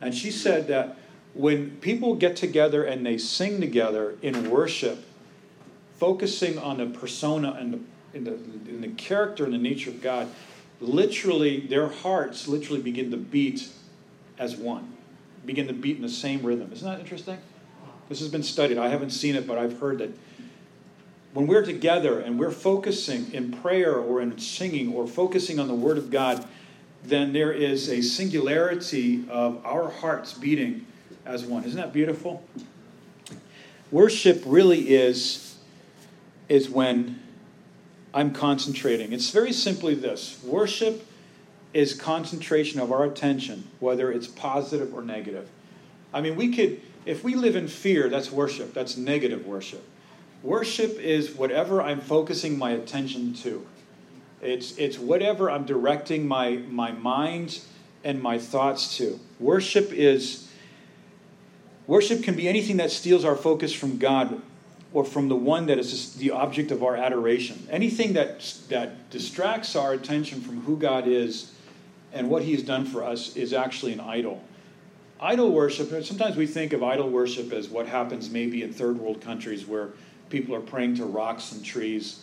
And 0.00 0.14
she 0.14 0.30
said 0.30 0.68
that 0.68 0.98
when 1.34 1.78
people 1.78 2.14
get 2.14 2.36
together 2.36 2.84
and 2.84 3.04
they 3.04 3.18
sing 3.18 3.60
together 3.60 4.16
in 4.22 4.48
worship, 4.48 5.04
focusing 5.98 6.58
on 6.58 6.78
the 6.78 6.86
persona 6.86 7.56
and 7.58 7.74
the, 7.74 7.80
in 8.16 8.24
the, 8.24 8.34
in 8.68 8.80
the 8.80 8.88
character 8.88 9.44
and 9.44 9.52
the 9.52 9.58
nature 9.58 9.90
of 9.90 10.02
God, 10.02 10.28
literally, 10.80 11.60
their 11.60 11.88
hearts 11.88 12.48
literally 12.48 12.82
begin 12.82 13.10
to 13.10 13.16
beat 13.16 13.68
as 14.38 14.56
one 14.56 14.96
begin 15.46 15.68
to 15.68 15.72
beat 15.72 15.96
in 15.96 16.02
the 16.02 16.08
same 16.08 16.42
rhythm. 16.42 16.70
Isn't 16.72 16.88
that 16.88 17.00
interesting? 17.00 17.38
This 18.08 18.18
has 18.20 18.28
been 18.28 18.42
studied. 18.42 18.78
I 18.78 18.88
haven't 18.88 19.10
seen 19.10 19.36
it, 19.36 19.46
but 19.46 19.58
I've 19.58 19.78
heard 19.78 19.98
that 19.98 20.10
when 21.32 21.46
we're 21.46 21.64
together 21.64 22.20
and 22.20 22.38
we're 22.38 22.50
focusing 22.50 23.32
in 23.32 23.52
prayer 23.52 23.94
or 23.94 24.20
in 24.20 24.38
singing 24.38 24.92
or 24.92 25.06
focusing 25.06 25.58
on 25.58 25.68
the 25.68 25.74
Word 25.74 25.98
of 25.98 26.10
God, 26.10 26.46
then 27.04 27.32
there 27.32 27.52
is 27.52 27.88
a 27.88 28.00
singularity 28.02 29.24
of 29.28 29.64
our 29.64 29.90
hearts 29.90 30.32
beating 30.34 30.86
as 31.24 31.44
one. 31.44 31.64
Isn't 31.64 31.80
that 31.80 31.92
beautiful? 31.92 32.42
Worship 33.90 34.42
really 34.44 34.94
is 34.94 35.42
is 36.48 36.70
when 36.70 37.20
I'm 38.16 38.32
concentrating. 38.32 39.12
It's 39.12 39.28
very 39.28 39.52
simply 39.52 39.94
this. 39.94 40.42
Worship 40.42 41.06
is 41.74 41.92
concentration 41.92 42.80
of 42.80 42.90
our 42.90 43.04
attention, 43.04 43.68
whether 43.78 44.10
it's 44.10 44.26
positive 44.26 44.94
or 44.94 45.02
negative. 45.02 45.50
I 46.14 46.22
mean, 46.22 46.34
we 46.34 46.50
could, 46.56 46.80
if 47.04 47.22
we 47.22 47.34
live 47.34 47.56
in 47.56 47.68
fear, 47.68 48.08
that's 48.08 48.32
worship, 48.32 48.72
that's 48.72 48.96
negative 48.96 49.46
worship. 49.46 49.86
Worship 50.42 50.98
is 50.98 51.34
whatever 51.34 51.82
I'm 51.82 52.00
focusing 52.00 52.58
my 52.58 52.70
attention 52.70 53.34
to. 53.34 53.66
It's, 54.40 54.78
it's 54.78 54.98
whatever 54.98 55.50
I'm 55.50 55.66
directing 55.66 56.26
my, 56.26 56.56
my 56.70 56.92
mind 56.92 57.60
and 58.02 58.22
my 58.22 58.38
thoughts 58.38 58.96
to. 58.96 59.20
Worship 59.38 59.92
is 59.92 60.48
worship 61.86 62.22
can 62.22 62.34
be 62.34 62.48
anything 62.48 62.78
that 62.78 62.90
steals 62.90 63.26
our 63.26 63.36
focus 63.36 63.74
from 63.74 63.98
God 63.98 64.40
or 64.96 65.04
from 65.04 65.28
the 65.28 65.36
one 65.36 65.66
that 65.66 65.78
is 65.78 66.14
the 66.14 66.30
object 66.30 66.70
of 66.70 66.82
our 66.82 66.96
adoration. 66.96 67.68
Anything 67.70 68.14
that, 68.14 68.40
that 68.70 69.10
distracts 69.10 69.76
our 69.76 69.92
attention 69.92 70.40
from 70.40 70.62
who 70.62 70.78
God 70.78 71.06
is 71.06 71.52
and 72.14 72.30
what 72.30 72.42
he's 72.42 72.62
done 72.62 72.86
for 72.86 73.04
us 73.04 73.36
is 73.36 73.52
actually 73.52 73.92
an 73.92 74.00
idol. 74.00 74.42
Idol 75.20 75.52
worship, 75.52 75.90
sometimes 76.02 76.36
we 76.36 76.46
think 76.46 76.72
of 76.72 76.82
idol 76.82 77.10
worship 77.10 77.52
as 77.52 77.68
what 77.68 77.86
happens 77.86 78.30
maybe 78.30 78.62
in 78.62 78.72
third 78.72 78.98
world 78.98 79.20
countries 79.20 79.66
where 79.66 79.90
people 80.30 80.54
are 80.54 80.62
praying 80.62 80.94
to 80.94 81.04
rocks 81.04 81.52
and 81.52 81.62
trees 81.62 82.22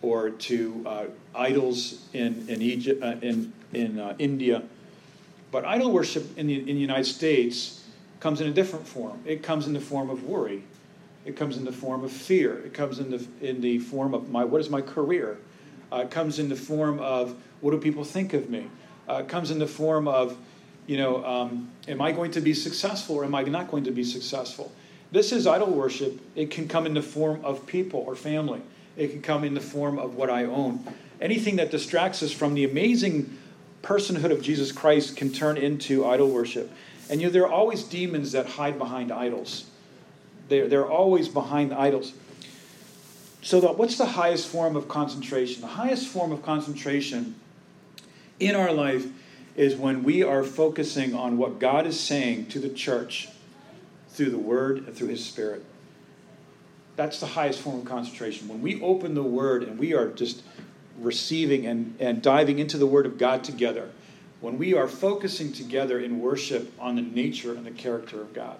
or 0.00 0.30
to 0.30 0.80
uh, 0.86 1.04
idols 1.34 2.06
in, 2.12 2.48
in, 2.48 2.62
Egypt, 2.62 3.02
uh, 3.02 3.16
in, 3.20 3.52
in 3.72 3.98
uh, 3.98 4.14
India. 4.20 4.62
But 5.50 5.64
idol 5.64 5.90
worship 5.90 6.38
in 6.38 6.46
the, 6.46 6.56
in 6.56 6.66
the 6.66 6.72
United 6.74 7.06
States 7.06 7.82
comes 8.20 8.40
in 8.40 8.46
a 8.46 8.52
different 8.52 8.86
form. 8.86 9.20
It 9.26 9.42
comes 9.42 9.66
in 9.66 9.72
the 9.72 9.80
form 9.80 10.08
of 10.08 10.22
worry. 10.22 10.62
It 11.24 11.36
comes 11.36 11.56
in 11.56 11.64
the 11.64 11.72
form 11.72 12.04
of 12.04 12.10
fear. 12.10 12.58
It 12.58 12.74
comes 12.74 12.98
in 12.98 13.10
the, 13.10 13.26
in 13.40 13.60
the 13.60 13.78
form 13.78 14.14
of 14.14 14.30
my, 14.30 14.44
what 14.44 14.60
is 14.60 14.70
my 14.70 14.80
career? 14.80 15.38
Uh, 15.92 15.98
it 15.98 16.10
comes 16.10 16.38
in 16.38 16.48
the 16.48 16.56
form 16.56 16.98
of, 16.98 17.36
what 17.60 17.70
do 17.70 17.78
people 17.78 18.04
think 18.04 18.32
of 18.32 18.50
me? 18.50 18.68
Uh, 19.08 19.22
it 19.24 19.28
comes 19.28 19.50
in 19.50 19.58
the 19.58 19.66
form 19.66 20.08
of, 20.08 20.36
you 20.86 20.96
know, 20.96 21.24
um, 21.24 21.70
am 21.86 22.00
I 22.00 22.12
going 22.12 22.32
to 22.32 22.40
be 22.40 22.54
successful 22.54 23.16
or 23.16 23.24
am 23.24 23.34
I 23.34 23.42
not 23.42 23.70
going 23.70 23.84
to 23.84 23.90
be 23.90 24.02
successful? 24.02 24.72
This 25.12 25.30
is 25.30 25.46
idol 25.46 25.70
worship. 25.70 26.20
It 26.34 26.50
can 26.50 26.66
come 26.66 26.86
in 26.86 26.94
the 26.94 27.02
form 27.02 27.44
of 27.44 27.66
people 27.66 28.00
or 28.00 28.16
family. 28.16 28.62
It 28.96 29.10
can 29.10 29.22
come 29.22 29.44
in 29.44 29.54
the 29.54 29.60
form 29.60 29.98
of 29.98 30.14
what 30.14 30.30
I 30.30 30.44
own. 30.44 30.84
Anything 31.20 31.56
that 31.56 31.70
distracts 31.70 32.22
us 32.22 32.32
from 32.32 32.54
the 32.54 32.64
amazing 32.64 33.38
personhood 33.82 34.30
of 34.32 34.42
Jesus 34.42 34.72
Christ 34.72 35.16
can 35.16 35.30
turn 35.30 35.56
into 35.56 36.06
idol 36.06 36.30
worship. 36.30 36.70
And 37.10 37.20
you 37.20 37.26
know, 37.26 37.32
there 37.32 37.42
are 37.42 37.52
always 37.52 37.84
demons 37.84 38.32
that 38.32 38.46
hide 38.46 38.78
behind 38.78 39.12
idols. 39.12 39.64
They're, 40.52 40.68
they're 40.68 40.90
always 40.90 41.30
behind 41.30 41.70
the 41.70 41.80
idols. 41.80 42.12
So, 43.40 43.58
the, 43.58 43.68
what's 43.72 43.96
the 43.96 44.04
highest 44.04 44.48
form 44.48 44.76
of 44.76 44.86
concentration? 44.86 45.62
The 45.62 45.66
highest 45.66 46.08
form 46.08 46.30
of 46.30 46.42
concentration 46.42 47.36
in 48.38 48.54
our 48.54 48.70
life 48.70 49.06
is 49.56 49.76
when 49.76 50.02
we 50.02 50.22
are 50.22 50.44
focusing 50.44 51.14
on 51.14 51.38
what 51.38 51.58
God 51.58 51.86
is 51.86 51.98
saying 51.98 52.48
to 52.48 52.58
the 52.58 52.68
church 52.68 53.28
through 54.10 54.28
the 54.28 54.38
Word 54.38 54.86
and 54.86 54.94
through 54.94 55.08
His 55.08 55.24
Spirit. 55.24 55.64
That's 56.96 57.18
the 57.18 57.28
highest 57.28 57.60
form 57.60 57.78
of 57.78 57.84
concentration. 57.86 58.46
When 58.46 58.60
we 58.60 58.80
open 58.82 59.14
the 59.14 59.22
Word 59.22 59.62
and 59.62 59.78
we 59.78 59.94
are 59.94 60.08
just 60.08 60.42
receiving 60.98 61.66
and, 61.66 61.96
and 61.98 62.20
diving 62.20 62.58
into 62.58 62.76
the 62.76 62.86
Word 62.86 63.06
of 63.06 63.16
God 63.16 63.42
together, 63.42 63.90
when 64.42 64.58
we 64.58 64.74
are 64.74 64.86
focusing 64.86 65.50
together 65.50 65.98
in 65.98 66.20
worship 66.20 66.70
on 66.78 66.96
the 66.96 67.02
nature 67.02 67.54
and 67.54 67.64
the 67.64 67.70
character 67.70 68.20
of 68.20 68.34
God. 68.34 68.58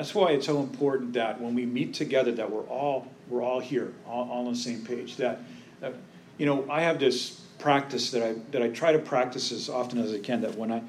That's 0.00 0.14
why 0.14 0.30
it's 0.30 0.46
so 0.46 0.60
important 0.60 1.12
that 1.12 1.38
when 1.42 1.54
we 1.54 1.66
meet 1.66 1.92
together, 1.92 2.32
that 2.32 2.50
we're 2.50 2.66
all 2.68 3.06
we're 3.28 3.42
all 3.42 3.60
here, 3.60 3.92
all, 4.06 4.30
all 4.30 4.46
on 4.46 4.54
the 4.54 4.58
same 4.58 4.80
page. 4.82 5.16
That, 5.16 5.40
that 5.80 5.92
you 6.38 6.46
know, 6.46 6.64
I 6.70 6.80
have 6.80 6.98
this 6.98 7.42
practice 7.58 8.10
that 8.12 8.22
I 8.22 8.32
that 8.52 8.62
I 8.62 8.70
try 8.70 8.92
to 8.92 8.98
practice 8.98 9.52
as 9.52 9.68
often 9.68 9.98
as 9.98 10.10
I 10.14 10.18
can. 10.18 10.40
That 10.40 10.56
when 10.56 10.72
I 10.72 10.82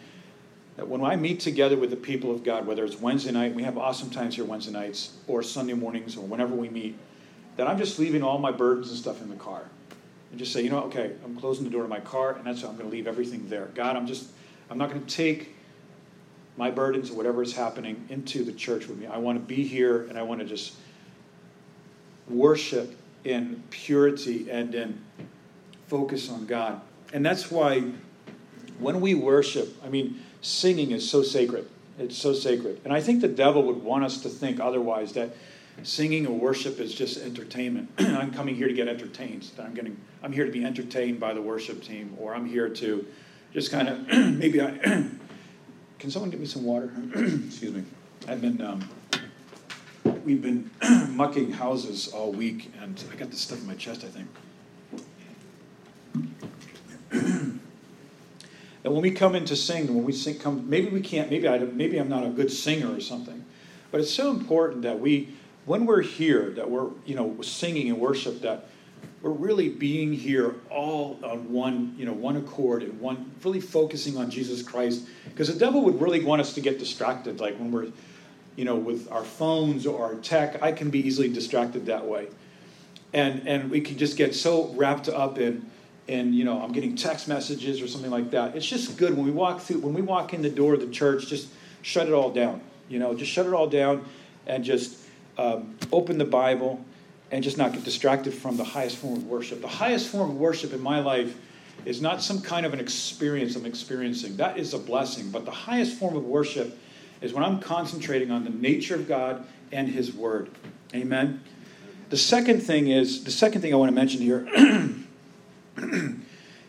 that 0.78 0.88
when 0.88 1.04
I 1.04 1.18
meet 1.18 1.42
together 1.42 1.76
with 1.76 1.90
the 1.90 1.98
people 1.98 2.32
of 2.32 2.46
God, 2.46 2.66
whether 2.66 2.86
it's 2.86 3.02
Wednesday 3.02 3.34
night, 3.34 3.54
we 3.54 3.64
have 3.64 3.78
awesome 3.78 4.10
times 4.10 4.38
here 4.38 4.46
Wednesday 4.46 4.72
nights, 4.72 5.12
or 5.28 5.44
Sunday 5.44 5.74
mornings, 5.74 6.16
or 6.16 6.22
whenever 6.22 6.56
we 6.56 6.70
meet, 6.70 6.98
that 7.58 7.68
I'm 7.68 7.78
just 7.78 8.00
leaving 8.00 8.24
all 8.24 8.38
my 8.38 8.54
burdens 8.54 8.92
and 8.92 8.98
stuff 8.98 9.22
in 9.22 9.30
the 9.30 9.36
car. 9.36 9.66
And 10.30 10.40
just 10.40 10.54
say, 10.54 10.62
you 10.62 10.70
know, 10.70 10.84
okay, 10.84 11.12
I'm 11.26 11.36
closing 11.36 11.66
the 11.66 11.70
door 11.70 11.84
to 11.84 11.90
my 11.90 12.00
car, 12.00 12.36
and 12.36 12.46
that's 12.46 12.62
how 12.62 12.70
I'm 12.70 12.78
going 12.78 12.90
to 12.90 12.96
leave 12.96 13.08
everything 13.08 13.50
there. 13.50 13.66
God, 13.76 13.98
I'm 13.98 14.08
just, 14.08 14.30
I'm 14.70 14.78
not 14.78 14.90
going 14.90 15.04
to 15.04 15.14
take 15.14 15.54
my 16.58 16.70
burdens 16.70 17.10
or 17.10 17.16
whatever 17.16 17.42
is 17.42 17.54
happening 17.54 18.06
into 18.10 18.44
the 18.44 18.52
church 18.52 18.88
with 18.88 18.98
me. 18.98 19.08
I 19.08 19.18
want 19.18 19.38
to 19.38 19.44
be 19.44 19.64
here, 19.64 20.06
and 20.06 20.18
I 20.18 20.24
want 20.24 20.42
to 20.42 20.46
just 20.46 20.76
worship 22.28 22.98
in 23.24 23.64
purity 23.70 24.50
and 24.50 24.74
in 24.74 25.02
focus 25.88 26.30
on 26.30 26.46
God. 26.46 26.82
And 27.14 27.26
that's 27.26 27.52
why 27.52 27.84
when 28.80 29.02
we 29.02 29.14
worship, 29.14 29.76
I 29.86 29.90
mean, 29.90 30.22
singing 30.42 30.92
is 30.92 31.10
so 31.10 31.24
sacred. 31.24 31.70
It's 32.00 32.18
so 32.18 32.34
sacred. 32.34 32.82
And 32.84 32.94
I 32.94 33.02
think 33.02 33.22
the 33.22 33.28
devil 33.28 33.64
would 33.64 33.84
want 33.84 34.04
us 34.04 34.22
to 34.22 34.30
think 34.30 34.60
otherwise 34.60 35.14
that 35.14 35.36
singing 35.84 36.26
or 36.26 36.38
worship 36.38 36.80
is 36.80 36.94
just 36.94 37.18
entertainment. 37.18 37.90
I'm 37.98 38.34
coming 38.34 38.56
here 38.56 38.68
to 38.68 38.74
get 38.74 38.88
entertained. 38.88 39.44
That 39.56 39.66
I'm 39.66 39.74
getting 39.74 39.98
I'm 40.24 40.32
here 40.32 40.46
to 40.46 40.52
be 40.52 40.64
entertained 40.64 41.20
by 41.20 41.34
the 41.34 41.42
worship 41.42 41.84
team 41.84 42.16
or 42.20 42.34
I'm 42.36 42.46
here 42.46 42.70
to 42.70 43.06
just 43.54 43.72
kind 43.72 43.88
of 43.90 44.08
maybe 44.38 44.62
I 44.62 45.06
Can 46.02 46.10
someone 46.10 46.32
get 46.32 46.40
me 46.40 46.48
some 46.48 46.64
water? 46.64 46.92
Excuse 47.16 47.76
me. 47.76 47.84
I've 48.28 48.42
been 48.42 48.60
um, 48.60 48.90
we've 50.26 50.42
been 50.42 50.72
mucking 51.10 51.52
houses 51.52 52.08
all 52.08 52.32
week 52.32 52.72
and 52.82 53.04
I 53.12 53.16
got 53.16 53.30
this 53.30 53.42
stuff 53.42 53.60
in 53.60 53.68
my 53.68 53.76
chest, 53.76 54.04
I 54.04 54.08
think. 54.08 54.28
And 58.84 58.96
when 58.96 59.04
we 59.04 59.12
come 59.12 59.36
in 59.36 59.46
to 59.46 59.56
sing, 59.56 59.94
when 59.94 60.04
we 60.04 60.12
sing, 60.12 60.40
come 60.40 60.68
maybe 60.68 60.90
we 60.90 61.02
can't. 61.02 61.30
Maybe 61.30 61.48
I 61.48 61.60
maybe 61.60 62.00
I'm 62.00 62.10
not 62.10 62.26
a 62.26 62.30
good 62.30 62.52
singer 62.52 62.92
or 62.92 63.00
something, 63.00 63.46
but 63.92 64.02
it's 64.02 64.10
so 64.10 64.32
important 64.32 64.82
that 64.82 65.00
we, 65.00 65.30
when 65.68 65.86
we're 65.86 66.02
here, 66.02 66.50
that 66.56 66.72
we're 66.72 66.88
you 67.06 67.14
know 67.14 67.40
singing 67.44 67.92
and 67.92 68.00
worship, 68.00 68.42
that 68.42 68.70
we're 69.22 69.32
really 69.32 69.70
being 69.70 70.14
here 70.14 70.56
all 70.70 71.20
on 71.24 71.52
one 71.52 71.94
you 71.98 72.06
know 72.06 72.14
one 72.14 72.38
accord 72.38 72.84
and 72.84 73.00
one 73.00 73.32
really 73.44 73.62
focusing 73.62 74.18
on 74.18 74.30
Jesus 74.30 74.64
Christ. 74.64 75.06
Because 75.26 75.48
the 75.48 75.60
devil 75.60 75.82
would 75.84 76.02
really 76.02 76.24
want 76.24 76.42
us 76.42 76.54
to 76.54 76.62
get 76.62 76.80
distracted, 76.80 77.40
like 77.40 77.58
when 77.58 77.72
we're 77.72 77.88
you 78.56 78.66
know 78.66 78.76
with 78.76 79.12
our 79.12 79.24
phones 79.24 79.86
or 79.86 80.04
our 80.04 80.16
tech. 80.16 80.62
I 80.62 80.72
can 80.72 80.90
be 80.90 81.06
easily 81.06 81.30
distracted 81.30 81.86
that 81.86 82.06
way, 82.06 82.28
and 83.14 83.48
and 83.48 83.70
we 83.70 83.82
can 83.82 83.98
just 83.98 84.18
get 84.18 84.34
so 84.34 84.74
wrapped 84.74 85.10
up 85.10 85.38
in 85.38 85.70
and 86.08 86.36
you 86.36 86.44
know 86.44 86.62
i'm 86.62 86.72
getting 86.72 86.96
text 86.96 87.28
messages 87.28 87.82
or 87.82 87.88
something 87.88 88.12
like 88.12 88.32
that 88.32 88.56
it's 88.56 88.66
just 88.66 88.98
good 88.98 89.16
when 89.16 89.26
we 89.26 89.32
walk 89.32 89.62
through 89.62 89.80
when 89.80 89.94
we 89.94 90.02
walk 90.02 90.34
in 90.34 90.42
the 90.42 90.50
door 90.50 90.74
of 90.74 90.82
the 90.82 90.90
church 90.90 91.28
just 91.28 91.50
shut 91.82 92.08
it 92.08 92.14
all 92.14 92.32
down 92.32 92.62
you 92.90 93.00
know 93.00 93.14
just 93.14 93.32
shut 93.32 93.46
it 93.46 93.54
all 93.54 93.68
down 93.68 94.04
and 94.48 94.64
just 94.64 94.98
um, 95.38 95.78
open 95.92 96.18
the 96.18 96.26
bible 96.26 96.84
and 97.32 97.44
just 97.44 97.58
not 97.58 97.74
get 97.74 97.84
distracted 97.84 98.34
from 98.34 98.58
the 98.58 98.64
highest 98.64 98.98
form 98.98 99.16
of 99.16 99.26
worship 99.26 99.62
the 99.62 99.68
highest 99.68 100.10
form 100.10 100.30
of 100.30 100.38
worship 100.38 100.74
in 100.74 100.82
my 100.82 101.00
life 101.00 101.36
is 101.86 102.02
not 102.02 102.22
some 102.22 102.42
kind 102.42 102.66
of 102.66 102.74
an 102.74 102.80
experience 102.80 103.56
i'm 103.56 103.66
experiencing 103.66 104.38
that 104.38 104.58
is 104.58 104.74
a 104.74 104.80
blessing 104.80 105.30
but 105.32 105.46
the 105.46 105.52
highest 105.52 105.98
form 105.98 106.16
of 106.16 106.24
worship 106.26 106.78
is 107.22 107.34
when 107.34 107.44
i'm 107.44 107.60
concentrating 107.60 108.32
on 108.32 108.44
the 108.44 108.50
nature 108.50 108.96
of 108.96 109.08
god 109.08 109.46
and 109.72 109.88
his 109.88 110.14
word 110.14 110.50
amen 110.94 111.42
the 112.10 112.18
second 112.18 112.60
thing 112.60 112.90
is 112.90 113.24
the 113.24 113.32
second 113.32 113.62
thing 113.62 113.74
i 113.74 113.78
want 113.78 113.90
to 113.90 113.96
mention 113.96 114.22
here 114.22 114.48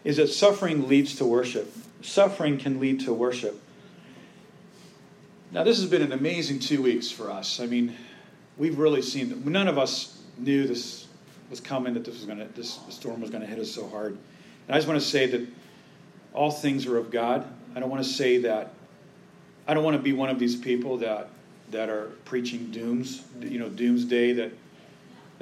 is 0.05 0.16
that 0.16 0.29
suffering 0.29 0.88
leads 0.88 1.16
to 1.16 1.25
worship. 1.25 1.72
Suffering 2.03 2.59
can 2.59 2.81
lead 2.81 3.01
to 3.01 3.12
worship. 3.12 3.61
Now, 5.53 5.64
this 5.64 5.79
has 5.79 5.88
been 5.88 6.03
an 6.03 6.12
amazing 6.12 6.61
two 6.61 6.83
weeks 6.83 7.11
for 7.11 7.31
us. 7.31 7.61
I 7.61 7.66
mean, 7.66 7.94
we've 8.57 8.79
really 8.79 9.03
seen, 9.03 9.42
none 9.44 9.68
of 9.68 9.79
us 9.79 10.22
knew 10.38 10.66
this 10.66 11.07
was 11.51 11.61
coming, 11.61 11.95
that 11.95 12.05
this 12.05 12.14
was 12.14 12.25
going 12.25 12.38
to, 12.38 12.49
this 12.55 12.81
storm 12.88 13.21
was 13.21 13.31
going 13.31 13.42
to 13.42 13.47
hit 13.47 13.59
us 13.59 13.71
so 13.71 13.88
hard. 13.88 14.12
And 14.66 14.75
I 14.75 14.79
just 14.79 14.88
want 14.88 15.01
to 15.01 15.07
say 15.07 15.27
that 15.27 15.47
all 16.33 16.51
things 16.51 16.87
are 16.87 16.97
of 16.97 17.11
God. 17.11 17.47
I 17.75 17.81
don't 17.81 17.90
want 17.90 18.03
to 18.03 18.09
say 18.09 18.38
that, 18.38 18.73
I 19.66 19.75
don't 19.75 19.85
want 19.85 19.97
to 19.97 20.03
be 20.03 20.12
one 20.12 20.31
of 20.31 20.38
these 20.38 20.57
people 20.57 20.99
that, 20.99 21.29
that 21.71 21.88
are 21.88 22.12
preaching 22.25 22.71
dooms, 22.71 23.23
you 23.40 23.59
know, 23.59 23.68
doomsday, 23.68 24.33
that 24.35 24.53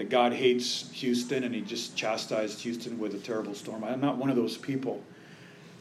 that 0.00 0.08
God 0.08 0.32
hates 0.32 0.90
Houston 0.92 1.44
and 1.44 1.54
he 1.54 1.60
just 1.60 1.94
chastised 1.94 2.62
Houston 2.62 2.98
with 2.98 3.14
a 3.14 3.18
terrible 3.18 3.54
storm. 3.54 3.84
I'm 3.84 4.00
not 4.00 4.16
one 4.16 4.30
of 4.30 4.36
those 4.36 4.56
people. 4.56 5.02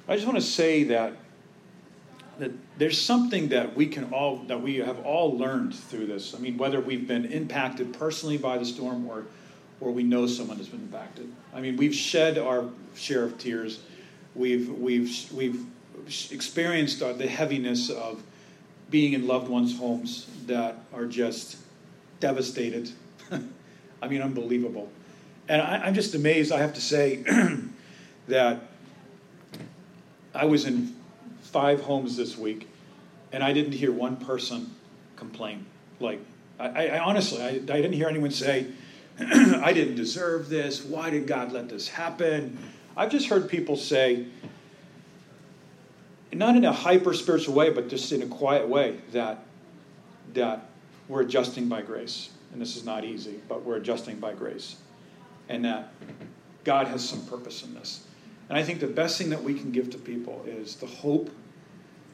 I 0.09 0.15
just 0.15 0.27
want 0.27 0.37
to 0.37 0.43
say 0.43 0.83
that 0.83 1.13
that 2.39 2.51
there's 2.77 2.99
something 2.99 3.49
that 3.49 3.75
we 3.75 3.87
can 3.87 4.05
all 4.13 4.37
that 4.47 4.61
we 4.61 4.77
have 4.77 4.99
all 5.05 5.37
learned 5.37 5.75
through 5.75 6.07
this. 6.07 6.33
I 6.35 6.39
mean, 6.39 6.57
whether 6.57 6.79
we've 6.79 7.07
been 7.07 7.25
impacted 7.25 7.93
personally 7.93 8.37
by 8.37 8.57
the 8.57 8.65
storm 8.65 9.07
or 9.07 9.25
or 9.79 9.91
we 9.91 10.03
know 10.03 10.27
someone 10.27 10.57
has 10.57 10.67
been 10.67 10.81
impacted. 10.81 11.31
I 11.53 11.61
mean, 11.61 11.77
we've 11.77 11.95
shed 11.95 12.37
our 12.37 12.65
share 12.95 13.23
of 13.23 13.37
tears. 13.37 13.81
We've 14.35 14.69
we've 14.69 15.31
we've 15.31 15.65
experienced 16.31 16.99
the 16.99 17.27
heaviness 17.27 17.89
of 17.89 18.23
being 18.89 19.13
in 19.13 19.27
loved 19.27 19.47
ones' 19.47 19.77
homes 19.77 20.27
that 20.47 20.77
are 20.93 21.05
just 21.05 21.57
devastated 22.19 22.91
I 24.01 24.07
mean, 24.07 24.21
unbelievable. 24.21 24.89
And 25.47 25.61
I, 25.61 25.87
am 25.87 25.93
just 25.93 26.15
amazed, 26.15 26.51
I 26.51 26.59
have 26.59 26.73
to 26.75 26.81
say, 26.81 27.23
that 28.27 28.61
I 30.33 30.45
was 30.45 30.65
in 30.65 30.95
five 31.49 31.81
homes 31.81 32.15
this 32.15 32.37
week 32.37 32.67
and 33.31 33.43
I 33.43 33.53
didn't 33.53 33.73
hear 33.73 33.91
one 33.91 34.17
person 34.17 34.73
complain. 35.15 35.65
Like, 35.99 36.19
I, 36.59 36.87
I 36.87 36.99
honestly, 36.99 37.41
I, 37.41 37.47
I 37.47 37.57
didn't 37.57 37.93
hear 37.93 38.07
anyone 38.07 38.31
say, 38.31 38.67
I 39.19 39.73
didn't 39.73 39.95
deserve 39.95 40.49
this. 40.49 40.83
Why 40.83 41.09
did 41.09 41.27
God 41.27 41.51
let 41.51 41.69
this 41.69 41.87
happen? 41.87 42.57
I've 42.97 43.11
just 43.11 43.27
heard 43.27 43.49
people 43.49 43.75
say, 43.75 44.25
not 46.33 46.55
in 46.55 46.65
a 46.65 46.71
hyper 46.71 47.13
spiritual 47.13 47.55
way, 47.55 47.69
but 47.69 47.87
just 47.87 48.11
in 48.11 48.21
a 48.21 48.27
quiet 48.27 48.67
way, 48.67 48.99
that, 49.11 49.43
that 50.33 50.69
we're 51.07 51.21
adjusting 51.21 51.67
by 51.67 51.81
grace 51.81 52.29
and 52.51 52.61
this 52.61 52.75
is 52.75 52.83
not 52.83 53.03
easy, 53.03 53.39
but 53.47 53.63
we're 53.63 53.77
adjusting 53.77 54.19
by 54.19 54.33
grace. 54.33 54.77
And 55.49 55.65
that 55.65 55.91
God 56.63 56.87
has 56.87 57.07
some 57.07 57.23
purpose 57.25 57.63
in 57.63 57.73
this. 57.73 58.05
And 58.49 58.57
I 58.57 58.63
think 58.63 58.79
the 58.79 58.87
best 58.87 59.17
thing 59.17 59.29
that 59.29 59.43
we 59.43 59.53
can 59.53 59.71
give 59.71 59.91
to 59.91 59.97
people 59.97 60.43
is 60.47 60.75
the 60.75 60.87
hope 60.87 61.29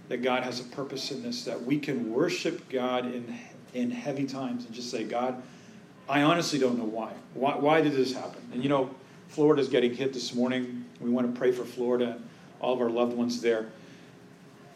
that 0.09 0.21
God 0.21 0.43
has 0.43 0.59
a 0.59 0.63
purpose 0.63 1.11
in 1.11 1.23
this, 1.23 1.43
that 1.45 1.63
we 1.63 1.79
can 1.79 2.11
worship 2.11 2.69
God 2.69 3.05
in, 3.05 3.37
in 3.73 3.91
heavy 3.91 4.25
times 4.25 4.65
and 4.65 4.73
just 4.73 4.91
say, 4.91 5.03
God, 5.03 5.41
I 6.07 6.21
honestly 6.21 6.59
don't 6.59 6.77
know 6.77 6.85
why. 6.85 7.13
Why, 7.33 7.55
why 7.55 7.81
did 7.81 7.93
this 7.93 8.13
happen? 8.13 8.41
And 8.53 8.61
you 8.61 8.69
know, 8.69 8.89
Florida's 9.29 9.69
getting 9.69 9.93
hit 9.93 10.13
this 10.13 10.33
morning. 10.33 10.85
We 11.01 11.09
want 11.09 11.33
to 11.33 11.37
pray 11.37 11.51
for 11.51 11.65
Florida, 11.65 12.11
and 12.11 12.29
all 12.59 12.73
of 12.73 12.81
our 12.81 12.89
loved 12.89 13.15
ones 13.17 13.41
there. 13.41 13.67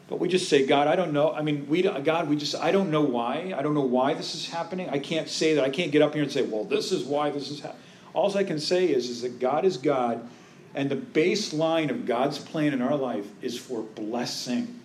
But 0.08 0.20
we 0.20 0.28
just 0.28 0.50
say, 0.50 0.66
God, 0.66 0.88
I 0.88 0.96
don't 0.96 1.14
know. 1.14 1.32
I 1.32 1.44
mean, 1.44 1.68
we 1.70 1.84
God, 1.84 2.30
we 2.30 2.36
just 2.36 2.56
I 2.56 2.72
don't 2.72 2.90
know 2.90 3.02
why. 3.04 3.54
I 3.56 3.62
don't 3.62 3.76
know 3.76 3.82
why 3.82 4.16
this 4.16 4.34
is 4.34 4.50
happening. 4.50 4.90
I 4.90 4.98
can't 4.98 5.30
say 5.30 5.54
that. 5.54 5.64
I 5.64 5.70
can't 5.70 5.92
get 5.92 6.02
up 6.02 6.16
here 6.16 6.24
and 6.24 6.32
say, 6.32 6.42
well, 6.42 6.64
this 6.64 6.92
is 6.92 7.04
why 7.04 7.30
this 7.30 7.52
is 7.52 7.60
happening. 7.60 7.84
All 8.14 8.36
I 8.36 8.44
can 8.44 8.60
say 8.60 8.88
is, 8.88 9.08
is 9.08 9.22
that 9.22 9.40
God 9.40 9.66
is 9.66 9.78
God, 9.78 10.28
and 10.74 10.90
the 10.90 10.96
baseline 10.96 11.92
of 11.92 12.08
God's 12.08 12.40
plan 12.40 12.74
in 12.74 12.82
our 12.82 12.96
life 12.96 13.28
is 13.44 13.58
for 13.58 13.84
blessing. 13.84 14.79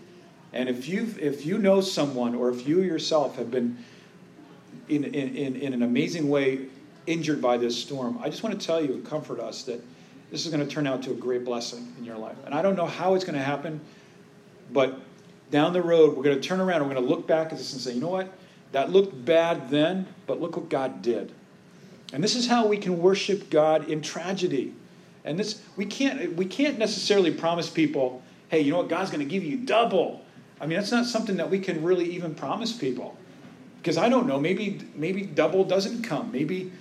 And 0.54 0.68
if 0.68 0.88
you 0.88 1.12
if 1.20 1.44
you 1.44 1.58
know 1.58 1.80
someone 1.80 2.34
or 2.34 2.48
if 2.48 2.66
you 2.66 2.80
yourself 2.82 3.36
have 3.36 3.50
been 3.50 3.76
in, 4.88 5.04
in, 5.04 5.56
in 5.56 5.72
an 5.72 5.82
amazing 5.82 6.28
way 6.28 6.66
injured 7.06 7.42
by 7.42 7.56
this 7.56 7.76
storm, 7.76 8.18
I 8.22 8.30
just 8.30 8.42
want 8.42 8.58
to 8.58 8.66
tell 8.66 8.82
you 8.82 8.94
and 8.94 9.04
comfort 9.04 9.40
us 9.40 9.64
that 9.64 9.84
this 10.30 10.46
is 10.46 10.52
going 10.52 10.66
to 10.66 10.72
turn 10.72 10.86
out 10.86 11.02
to 11.02 11.10
a 11.10 11.14
great 11.14 11.44
blessing 11.44 11.92
in 11.98 12.04
your 12.04 12.16
life. 12.16 12.36
And 12.46 12.54
I 12.54 12.62
don't 12.62 12.76
know 12.76 12.86
how 12.86 13.14
it's 13.14 13.24
going 13.24 13.38
to 13.38 13.44
happen, 13.44 13.80
but 14.72 15.00
down 15.50 15.72
the 15.72 15.82
road, 15.82 16.16
we're 16.16 16.22
going 16.22 16.40
to 16.40 16.48
turn 16.48 16.60
around 16.60 16.82
and 16.82 16.88
we're 16.88 16.94
going 16.94 17.06
to 17.06 17.14
look 17.14 17.26
back 17.26 17.52
at 17.52 17.58
this 17.58 17.72
and 17.72 17.82
say, 17.82 17.92
you 17.92 18.00
know 18.00 18.08
what? 18.08 18.32
That 18.72 18.90
looked 18.90 19.24
bad 19.24 19.70
then, 19.70 20.06
but 20.26 20.40
look 20.40 20.56
what 20.56 20.68
God 20.68 21.02
did. 21.02 21.32
And 22.12 22.22
this 22.22 22.36
is 22.36 22.46
how 22.46 22.66
we 22.66 22.76
can 22.76 23.00
worship 23.00 23.50
God 23.50 23.88
in 23.88 24.02
tragedy. 24.02 24.72
And 25.24 25.38
this 25.38 25.62
we 25.76 25.86
can't 25.86 26.34
we 26.34 26.44
can't 26.44 26.78
necessarily 26.78 27.32
promise 27.32 27.68
people, 27.68 28.22
hey, 28.48 28.60
you 28.60 28.70
know 28.70 28.78
what, 28.78 28.88
God's 28.88 29.10
going 29.10 29.26
to 29.26 29.30
give 29.30 29.42
you 29.42 29.56
double. 29.56 30.24
I 30.60 30.66
mean, 30.66 30.78
that's 30.78 30.92
not 30.92 31.06
something 31.06 31.36
that 31.36 31.50
we 31.50 31.58
can 31.58 31.82
really 31.82 32.10
even 32.12 32.34
promise 32.34 32.72
people. 32.72 33.16
Because 33.78 33.98
I 33.98 34.08
don't 34.08 34.26
know, 34.26 34.40
maybe 34.40 34.80
maybe 34.94 35.22
double 35.22 35.64
doesn't 35.64 36.02
come. 36.02 36.32
Maybe 36.32 36.72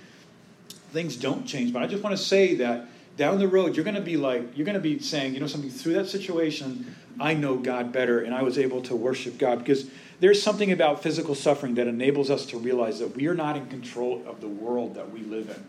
things 0.92 1.16
don't 1.16 1.44
change. 1.44 1.72
But 1.72 1.82
I 1.82 1.86
just 1.86 2.02
want 2.02 2.16
to 2.16 2.22
say 2.22 2.54
that 2.56 2.86
down 3.16 3.38
the 3.38 3.48
road, 3.48 3.76
you're 3.76 3.84
going 3.84 3.94
to 3.94 4.00
be 4.00 4.16
like, 4.16 4.56
you're 4.56 4.64
going 4.64 4.74
to 4.74 4.80
be 4.80 4.98
saying, 4.98 5.34
you 5.34 5.40
know, 5.40 5.46
something 5.46 5.70
through 5.70 5.94
that 5.94 6.08
situation, 6.08 6.96
I 7.20 7.34
know 7.34 7.56
God 7.56 7.92
better 7.92 8.20
and 8.20 8.34
I 8.34 8.42
was 8.42 8.58
able 8.58 8.80
to 8.82 8.96
worship 8.96 9.38
God. 9.38 9.58
Because 9.58 9.86
there's 10.20 10.42
something 10.42 10.72
about 10.72 11.02
physical 11.02 11.34
suffering 11.34 11.74
that 11.74 11.86
enables 11.86 12.30
us 12.30 12.46
to 12.46 12.58
realize 12.58 12.98
that 13.00 13.14
we 13.14 13.26
are 13.26 13.34
not 13.34 13.56
in 13.56 13.66
control 13.66 14.22
of 14.26 14.40
the 14.40 14.48
world 14.48 14.94
that 14.94 15.10
we 15.10 15.20
live 15.20 15.50
in. 15.50 15.64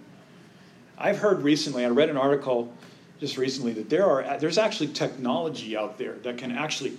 I've 0.97 1.17
heard 1.17 1.41
recently, 1.41 1.85
I 1.85 1.89
read 1.89 2.09
an 2.09 2.17
article 2.17 2.73
just 3.19 3.37
recently 3.37 3.73
that 3.73 3.89
there 3.89 4.05
are 4.05 4.37
there's 4.39 4.57
actually 4.57 4.87
technology 4.87 5.75
out 5.75 5.97
there 5.97 6.13
that 6.23 6.37
can 6.37 6.51
actually 6.51 6.97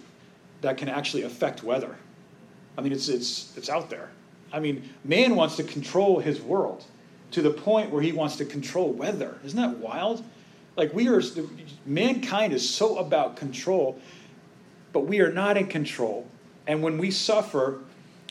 that 0.61 0.79
can 0.79 0.89
actually 0.89 1.23
affect 1.23 1.63
weather. 1.63 1.97
I 2.77 2.83
mean, 2.83 2.93
it's 2.93 3.09
it's 3.09 3.57
it's 3.57 3.69
out 3.69 3.91
there. 3.91 4.11
I 4.53 4.61
mean, 4.61 4.89
man 5.05 5.37
wants 5.37 5.57
to 5.57 5.65
control 5.65 6.21
his 6.21 6.41
world 6.41 6.85
to 7.33 7.43
the 7.43 7.51
point 7.51 7.91
where 7.91 8.03
he 8.03 8.13
wants 8.13 8.37
to 8.37 8.45
control 8.45 8.93
weather. 8.93 9.39
Isn't 9.45 9.61
that 9.61 9.79
wild? 9.79 10.25
Like 10.77 10.93
we 10.93 11.09
are, 11.09 11.23
mankind 11.85 12.53
is 12.53 12.69
so 12.69 12.99
about 12.99 13.37
control, 13.37 14.01
but 14.93 15.01
we 15.01 15.21
are 15.21 15.33
not 15.33 15.57
in 15.57 15.67
control. 15.67 16.27
And 16.67 16.83
when 16.83 16.99
we 16.99 17.11
suffer, 17.11 17.81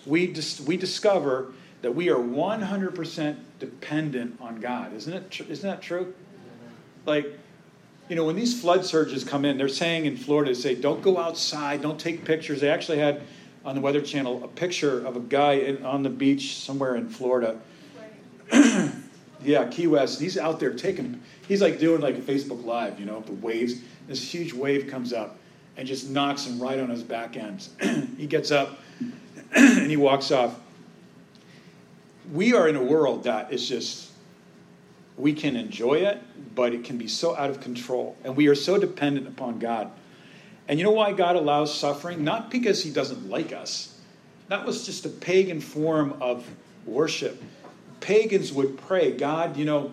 we, 0.06 0.28
dis- 0.28 0.62
we 0.62 0.78
discover 0.78 1.54
that 1.82 1.94
we 1.94 2.10
are 2.10 2.18
100% 2.18 3.38
dependent 3.60 4.40
on 4.40 4.60
God. 4.60 4.94
Isn't 4.94 5.14
it? 5.14 5.32
Tr- 5.32 5.44
isn't 5.44 5.70
that 5.70 5.82
true? 5.82 6.14
Like, 7.06 7.38
you 8.10 8.16
know, 8.16 8.26
when 8.26 8.36
these 8.36 8.60
flood 8.60 8.86
surges 8.86 9.24
come 9.24 9.46
in, 9.46 9.58
they're 9.58 9.68
saying 9.68 10.06
in 10.06 10.16
Florida, 10.16 10.52
they 10.52 10.60
say, 10.60 10.76
don't 10.76 11.02
go 11.02 11.18
outside, 11.18 11.82
don't 11.82 12.00
take 12.00 12.24
pictures. 12.24 12.62
They 12.62 12.70
actually 12.70 13.00
had 13.00 13.22
on 13.64 13.74
the 13.74 13.82
Weather 13.82 14.02
Channel 14.02 14.44
a 14.44 14.48
picture 14.48 15.06
of 15.06 15.16
a 15.16 15.20
guy 15.20 15.54
in, 15.54 15.84
on 15.84 16.04
the 16.04 16.10
beach 16.10 16.58
somewhere 16.58 16.96
in 16.96 17.10
Florida. 17.10 17.60
yeah, 19.44 19.68
Key 19.70 19.88
West. 19.88 20.22
He's 20.22 20.38
out 20.38 20.60
there 20.60 20.74
taking 20.74 21.22
he's 21.48 21.62
like 21.62 21.80
doing 21.80 22.02
like 22.02 22.16
a 22.16 22.22
Facebook 22.22 22.64
Live, 22.64 23.00
you 23.00 23.06
know, 23.06 23.22
the 23.22 23.34
waves. 23.34 23.76
This 24.08 24.22
huge 24.22 24.54
wave 24.54 24.88
comes 24.88 25.14
up 25.14 25.38
and 25.78 25.88
just 25.88 26.10
knocks 26.10 26.46
him 26.46 26.60
right 26.60 26.80
on 26.80 26.90
his 26.90 27.04
back 27.04 27.38
end. 27.38 27.68
he 28.18 28.28
gets 28.28 28.52
up 28.52 28.78
and 29.56 29.90
he 29.90 29.98
walks 29.98 30.32
off. 30.32 30.60
We 32.32 32.54
are 32.54 32.68
in 32.68 32.76
a 32.76 32.84
world 32.84 33.24
that 33.24 33.52
is 33.52 33.68
just, 33.68 34.05
we 35.18 35.34
can 35.34 35.56
enjoy 35.56 35.96
it, 35.96 36.22
but 36.56 36.74
it 36.74 36.84
can 36.84 36.98
be 36.98 37.08
so 37.08 37.36
out 37.36 37.50
of 37.50 37.62
control. 37.62 38.18
And 38.24 38.36
we 38.36 38.48
are 38.48 38.56
so 38.56 38.78
dependent 38.78 39.28
upon 39.28 39.60
God. 39.60 39.92
And 40.68 40.80
you 40.80 40.86
know 40.86 40.92
why 40.92 41.14
God 41.14 41.36
allows 41.36 41.78
suffering? 41.78 42.24
Not 42.24 42.50
because 42.50 42.84
he 42.84 42.92
doesn't 42.92 43.30
like 43.30 43.54
us. 43.54 43.98
That 44.48 44.66
was 44.66 44.86
just 44.86 45.06
a 45.06 45.10
pagan 45.10 45.62
form 45.62 46.18
of 46.22 46.48
worship. 46.86 47.42
Pagans 48.00 48.52
would 48.52 48.78
pray, 48.78 49.12
God, 49.12 49.58
you 49.58 49.66
know, 49.66 49.92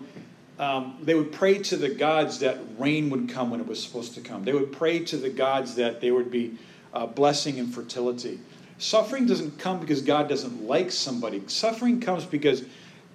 um, 0.59 0.97
they 1.01 1.15
would 1.15 1.31
pray 1.31 1.57
to 1.57 1.77
the 1.77 1.89
gods 1.89 2.39
that 2.39 2.59
rain 2.77 3.09
would 3.09 3.29
come 3.29 3.49
when 3.49 3.59
it 3.59 3.67
was 3.67 3.81
supposed 3.81 4.13
to 4.15 4.21
come. 4.21 4.43
They 4.43 4.53
would 4.53 4.71
pray 4.71 4.99
to 5.05 5.17
the 5.17 5.29
gods 5.29 5.75
that 5.75 5.99
there 5.99 6.13
would 6.13 6.29
be 6.29 6.57
uh, 6.93 7.07
blessing 7.07 7.59
and 7.59 7.73
fertility. 7.73 8.39
Suffering 8.77 9.25
doesn't 9.25 9.57
come 9.57 9.79
because 9.79 10.01
God 10.01 10.29
doesn't 10.29 10.67
like 10.67 10.91
somebody. 10.91 11.41
Suffering 11.47 11.99
comes 11.99 12.25
because 12.25 12.63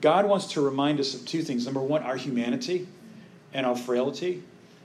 God 0.00 0.26
wants 0.26 0.46
to 0.52 0.60
remind 0.60 1.00
us 1.00 1.14
of 1.14 1.26
two 1.26 1.42
things. 1.42 1.64
Number 1.64 1.80
one, 1.80 2.02
our 2.02 2.16
humanity 2.16 2.86
and 3.52 3.66
our 3.66 3.76
frailty, 3.76 4.42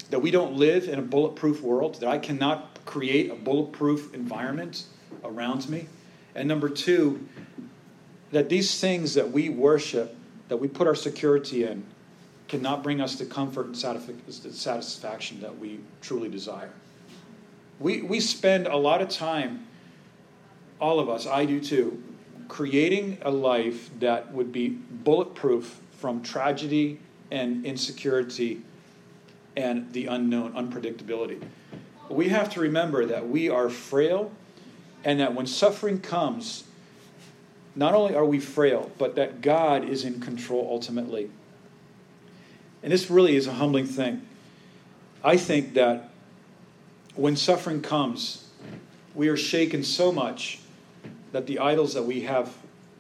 that 0.09 0.19
we 0.19 0.31
don't 0.31 0.55
live 0.55 0.87
in 0.87 0.99
a 0.99 1.01
bulletproof 1.01 1.61
world, 1.61 1.99
that 1.99 2.09
I 2.09 2.17
cannot 2.17 2.83
create 2.85 3.29
a 3.31 3.35
bulletproof 3.35 4.13
environment 4.13 4.85
around 5.23 5.69
me. 5.69 5.87
And 6.35 6.47
number 6.47 6.69
two, 6.69 7.27
that 8.31 8.49
these 8.49 8.79
things 8.79 9.13
that 9.13 9.31
we 9.31 9.49
worship, 9.49 10.15
that 10.49 10.57
we 10.57 10.67
put 10.67 10.87
our 10.87 10.95
security 10.95 11.63
in, 11.63 11.83
cannot 12.47 12.83
bring 12.83 13.01
us 13.01 13.15
the 13.15 13.25
comfort 13.25 13.67
and 13.67 13.77
satisfaction 13.77 15.41
that 15.41 15.57
we 15.57 15.79
truly 16.01 16.29
desire. 16.29 16.71
We, 17.79 18.01
we 18.01 18.19
spend 18.19 18.67
a 18.67 18.77
lot 18.77 19.01
of 19.01 19.09
time, 19.09 19.67
all 20.79 20.99
of 20.99 21.09
us, 21.09 21.25
I 21.25 21.45
do 21.45 21.59
too, 21.59 22.03
creating 22.47 23.17
a 23.21 23.31
life 23.31 23.89
that 23.99 24.31
would 24.33 24.51
be 24.51 24.69
bulletproof 24.69 25.79
from 25.99 26.21
tragedy 26.21 26.99
and 27.31 27.65
insecurity 27.65 28.61
and 29.55 29.91
the 29.93 30.07
unknown, 30.07 30.53
unpredictability. 30.53 31.41
We 32.09 32.29
have 32.29 32.49
to 32.51 32.59
remember 32.59 33.05
that 33.05 33.27
we 33.27 33.49
are 33.49 33.69
frail 33.69 34.31
and 35.03 35.19
that 35.19 35.33
when 35.33 35.47
suffering 35.47 35.99
comes, 35.99 36.63
not 37.75 37.93
only 37.93 38.15
are 38.15 38.25
we 38.25 38.39
frail, 38.39 38.91
but 38.97 39.15
that 39.15 39.41
God 39.41 39.87
is 39.87 40.03
in 40.03 40.19
control 40.19 40.67
ultimately. 40.69 41.29
And 42.81 42.91
this 42.91 43.09
really 43.09 43.35
is 43.35 43.47
a 43.47 43.53
humbling 43.53 43.85
thing. 43.85 44.21
I 45.23 45.37
think 45.37 45.73
that 45.73 46.09
when 47.15 47.35
suffering 47.35 47.81
comes, 47.81 48.47
we 49.15 49.27
are 49.29 49.37
shaken 49.37 49.83
so 49.83 50.11
much 50.11 50.59
that 51.33 51.45
the 51.45 51.59
idols 51.59 51.93
that 51.95 52.03
we 52.03 52.21
have 52.21 52.55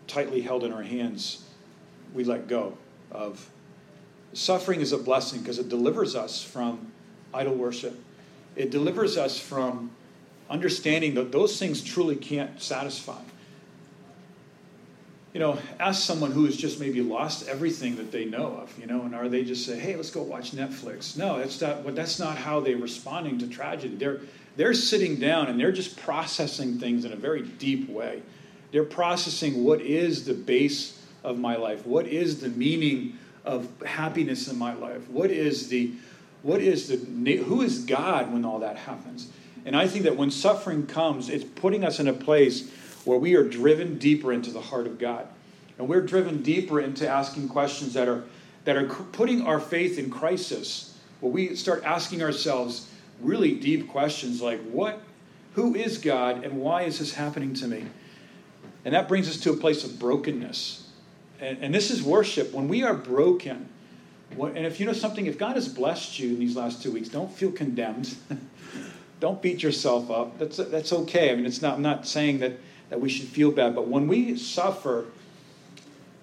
tightly 0.07 0.41
held 0.41 0.65
in 0.65 0.73
our 0.73 0.83
hands, 0.83 1.45
we 2.13 2.25
let 2.25 2.47
go 2.47 2.77
of. 3.11 3.49
Suffering 4.33 4.81
is 4.81 4.91
a 4.91 4.97
blessing 4.97 5.39
because 5.39 5.59
it 5.59 5.69
delivers 5.69 6.15
us 6.15 6.43
from 6.43 6.91
idol 7.33 7.53
worship. 7.53 7.97
It 8.55 8.71
delivers 8.71 9.17
us 9.17 9.39
from 9.39 9.91
understanding 10.49 11.13
that 11.13 11.31
those 11.31 11.57
things 11.57 11.81
truly 11.81 12.15
can't 12.15 12.61
satisfy 12.61 13.21
you 15.33 15.39
know, 15.39 15.57
ask 15.79 16.03
someone 16.03 16.31
who 16.31 16.45
has 16.45 16.55
just 16.55 16.79
maybe 16.79 17.01
lost 17.01 17.47
everything 17.47 17.95
that 17.95 18.11
they 18.11 18.25
know 18.25 18.55
of, 18.61 18.77
you 18.79 18.85
know, 18.85 19.01
and 19.01 19.15
are 19.15 19.27
they 19.27 19.43
just 19.43 19.65
say, 19.65 19.79
"Hey, 19.79 19.95
let's 19.95 20.11
go 20.11 20.21
watch 20.21 20.51
Netflix"? 20.51 21.17
No, 21.17 21.39
that's 21.39 21.59
not. 21.59 21.95
That's 21.95 22.19
not 22.19 22.37
how 22.37 22.59
they're 22.59 22.77
responding 22.77 23.39
to 23.39 23.47
tragedy. 23.47 23.95
They're 23.95 24.21
they're 24.55 24.73
sitting 24.75 25.15
down 25.15 25.47
and 25.47 25.59
they're 25.59 25.71
just 25.71 25.97
processing 25.97 26.79
things 26.79 27.05
in 27.05 27.13
a 27.13 27.15
very 27.15 27.41
deep 27.41 27.89
way. 27.89 28.21
They're 28.71 28.83
processing 28.83 29.63
what 29.63 29.81
is 29.81 30.25
the 30.25 30.33
base 30.33 31.01
of 31.23 31.39
my 31.39 31.55
life, 31.55 31.85
what 31.85 32.05
is 32.07 32.41
the 32.41 32.49
meaning 32.49 33.17
of 33.45 33.67
happiness 33.85 34.47
in 34.47 34.57
my 34.57 34.73
life, 34.73 35.09
what 35.09 35.31
is 35.31 35.69
the 35.69 35.91
what 36.43 36.61
is 36.61 36.89
the 36.89 37.37
who 37.37 37.61
is 37.61 37.85
God 37.85 38.31
when 38.31 38.45
all 38.45 38.59
that 38.59 38.77
happens. 38.77 39.29
And 39.65 39.75
I 39.75 39.87
think 39.87 40.03
that 40.03 40.17
when 40.17 40.29
suffering 40.29 40.85
comes, 40.85 41.29
it's 41.29 41.45
putting 41.45 41.85
us 41.85 41.99
in 41.99 42.07
a 42.07 42.13
place 42.13 42.69
where 43.05 43.17
we 43.17 43.35
are 43.35 43.43
driven 43.43 43.97
deeper 43.97 44.31
into 44.31 44.51
the 44.51 44.61
heart 44.61 44.87
of 44.87 44.99
God. 44.99 45.27
And 45.77 45.87
we're 45.87 46.01
driven 46.01 46.41
deeper 46.41 46.79
into 46.79 47.07
asking 47.07 47.49
questions 47.49 47.93
that 47.93 48.07
are, 48.07 48.23
that 48.65 48.75
are 48.75 48.85
putting 48.85 49.41
our 49.41 49.59
faith 49.59 49.97
in 49.97 50.09
crisis, 50.09 50.97
where 51.19 51.31
we 51.31 51.55
start 51.55 51.83
asking 51.83 52.21
ourselves 52.21 52.89
really 53.21 53.53
deep 53.53 53.89
questions 53.89 54.41
like, 54.41 54.61
what, 54.63 55.01
who 55.53 55.75
is 55.75 55.97
God 55.97 56.43
and 56.43 56.59
why 56.59 56.83
is 56.83 56.99
this 56.99 57.13
happening 57.13 57.53
to 57.55 57.67
me? 57.67 57.85
And 58.85 58.93
that 58.93 59.07
brings 59.07 59.29
us 59.29 59.37
to 59.41 59.51
a 59.51 59.57
place 59.57 59.83
of 59.83 59.97
brokenness. 59.99 60.89
And, 61.39 61.57
and 61.61 61.73
this 61.73 61.89
is 61.89 62.03
worship. 62.03 62.53
When 62.53 62.67
we 62.67 62.83
are 62.83 62.93
broken, 62.93 63.69
and 64.37 64.65
if 64.65 64.79
you 64.79 64.85
know 64.85 64.93
something, 64.93 65.25
if 65.25 65.37
God 65.37 65.55
has 65.55 65.67
blessed 65.67 66.19
you 66.19 66.29
in 66.29 66.39
these 66.39 66.55
last 66.55 66.81
two 66.81 66.91
weeks, 66.91 67.09
don't 67.09 67.31
feel 67.31 67.51
condemned. 67.51 68.15
don't 69.19 69.41
beat 69.41 69.63
yourself 69.63 70.09
up. 70.11 70.37
That's, 70.39 70.57
that's 70.57 70.91
okay. 70.91 71.31
I 71.31 71.35
mean, 71.35 71.45
it's 71.45 71.61
not, 71.61 71.75
I'm 71.75 71.81
not 71.81 72.07
saying 72.07 72.39
that 72.39 72.53
that 72.93 73.01
we 73.01 73.09
should 73.09 73.27
feel 73.27 73.49
bad. 73.49 73.73
But 73.73 73.87
when 73.87 74.07
we 74.07 74.37
suffer, 74.37 75.05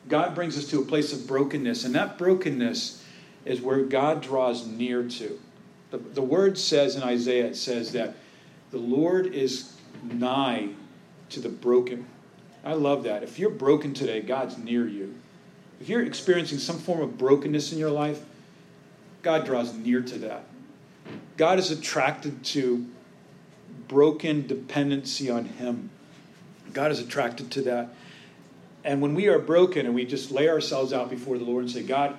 God 0.09 0.37
brings 0.37 0.57
us 0.57 0.69
to 0.69 0.79
a 0.79 0.85
place 0.85 1.13
of 1.13 1.27
brokenness, 1.27 1.85
and 1.85 1.97
that 1.97 2.17
brokenness 2.17 3.05
is 3.45 3.61
where 3.61 3.83
God 3.83 4.23
draws 4.23 4.69
near 4.69 5.03
to. 5.03 5.41
The, 5.91 5.99
the 5.99 6.23
word 6.23 6.57
says 6.57 6.95
in 6.95 7.03
Isaiah, 7.03 7.47
it 7.47 7.57
says 7.57 7.91
that 7.91 8.15
the 8.71 8.79
Lord 8.79 9.27
is 9.27 9.75
nigh 10.05 10.69
to 11.31 11.41
the 11.41 11.49
broken. 11.49 12.07
I 12.65 12.75
love 12.75 13.03
that. 13.03 13.25
If 13.25 13.41
you're 13.41 13.51
broken 13.51 13.93
today, 13.93 14.21
God's 14.21 14.57
near 14.57 14.87
you. 14.87 15.17
If 15.81 15.89
you're 15.89 16.05
experiencing 16.05 16.59
some 16.59 16.79
form 16.79 17.01
of 17.01 17.19
brokenness 17.19 17.73
in 17.73 17.81
your 17.81 17.91
life, 17.91 18.23
God 19.23 19.45
draws 19.45 19.75
near 19.75 20.03
to 20.03 20.19
that. 20.19 20.45
God 21.37 21.59
is 21.59 21.73
attracted 21.73 22.45
to 22.45 22.87
broken 23.89 24.47
dependency 24.47 25.29
on 25.29 25.47
Him. 25.47 25.91
God 26.73 26.91
is 26.91 27.01
attracted 27.01 27.51
to 27.53 27.63
that. 27.63 27.91
And 28.85 29.01
when 29.01 29.15
we 29.15 29.29
are 29.29 29.39
broken 29.39 29.87
and 29.87 29.95
we 29.95 30.05
just 30.05 30.31
lay 30.31 30.49
ourselves 30.49 30.93
out 30.93 31.11
before 31.11 31.39
the 31.39 31.45
Lord 31.45 31.65
and 31.65 31.71
say, 31.71 31.83
God, 31.83 32.17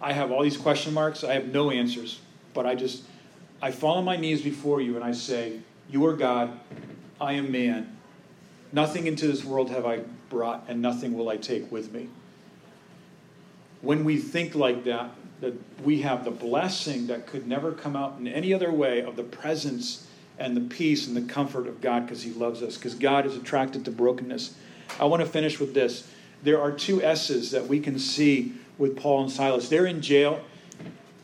I 0.00 0.12
have 0.12 0.30
all 0.30 0.42
these 0.42 0.56
question 0.56 0.92
marks, 0.92 1.24
I 1.24 1.34
have 1.34 1.48
no 1.48 1.70
answers, 1.70 2.20
but 2.52 2.66
I 2.66 2.74
just, 2.74 3.04
I 3.62 3.70
fall 3.70 3.96
on 3.96 4.04
my 4.04 4.16
knees 4.16 4.42
before 4.42 4.80
you 4.80 4.96
and 4.96 5.04
I 5.04 5.12
say, 5.12 5.60
You 5.88 6.04
are 6.06 6.14
God, 6.14 6.58
I 7.20 7.34
am 7.34 7.50
man. 7.50 7.96
Nothing 8.72 9.06
into 9.06 9.26
this 9.26 9.44
world 9.44 9.70
have 9.70 9.86
I 9.86 10.00
brought, 10.28 10.64
and 10.68 10.82
nothing 10.82 11.16
will 11.16 11.28
I 11.28 11.36
take 11.36 11.70
with 11.70 11.92
me. 11.92 12.08
When 13.80 14.04
we 14.04 14.18
think 14.18 14.54
like 14.54 14.84
that, 14.84 15.10
that 15.40 15.54
we 15.84 16.00
have 16.02 16.24
the 16.24 16.30
blessing 16.30 17.06
that 17.06 17.26
could 17.26 17.46
never 17.46 17.72
come 17.72 17.96
out 17.96 18.18
in 18.18 18.26
any 18.26 18.52
other 18.52 18.72
way 18.72 19.02
of 19.02 19.16
the 19.16 19.22
presence 19.22 20.06
and 20.38 20.56
the 20.56 20.60
peace 20.60 21.06
and 21.06 21.16
the 21.16 21.32
comfort 21.32 21.66
of 21.66 21.80
God 21.80 22.06
because 22.06 22.22
He 22.22 22.32
loves 22.32 22.62
us, 22.62 22.76
because 22.76 22.94
God 22.94 23.26
is 23.26 23.36
attracted 23.36 23.84
to 23.84 23.90
brokenness. 23.90 24.54
I 24.98 25.04
want 25.04 25.22
to 25.22 25.28
finish 25.28 25.60
with 25.60 25.74
this. 25.74 26.08
There 26.42 26.60
are 26.60 26.72
two 26.72 27.02
S's 27.02 27.50
that 27.52 27.66
we 27.66 27.80
can 27.80 27.98
see 27.98 28.54
with 28.78 28.96
Paul 28.96 29.22
and 29.22 29.30
Silas. 29.30 29.68
They're 29.68 29.86
in 29.86 30.02
jail, 30.02 30.44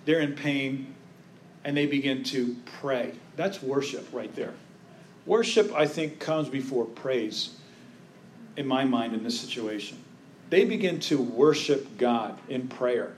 they're 0.04 0.20
in 0.20 0.34
pain, 0.34 0.94
and 1.64 1.76
they 1.76 1.86
begin 1.86 2.22
to 2.24 2.56
pray. 2.80 3.12
That's 3.36 3.62
worship 3.62 4.06
right 4.12 4.34
there. 4.34 4.54
Worship, 5.26 5.72
I 5.74 5.86
think, 5.86 6.18
comes 6.18 6.48
before 6.48 6.86
praise, 6.86 7.56
in 8.56 8.66
my 8.66 8.84
mind, 8.84 9.14
in 9.14 9.22
this 9.22 9.38
situation. 9.38 9.98
They 10.48 10.64
begin 10.64 10.98
to 11.00 11.20
worship 11.20 11.98
God 11.98 12.38
in 12.48 12.68
prayer. 12.68 13.12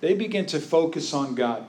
They 0.00 0.14
begin 0.14 0.46
to 0.46 0.60
focus 0.60 1.14
on 1.14 1.34
God. 1.34 1.66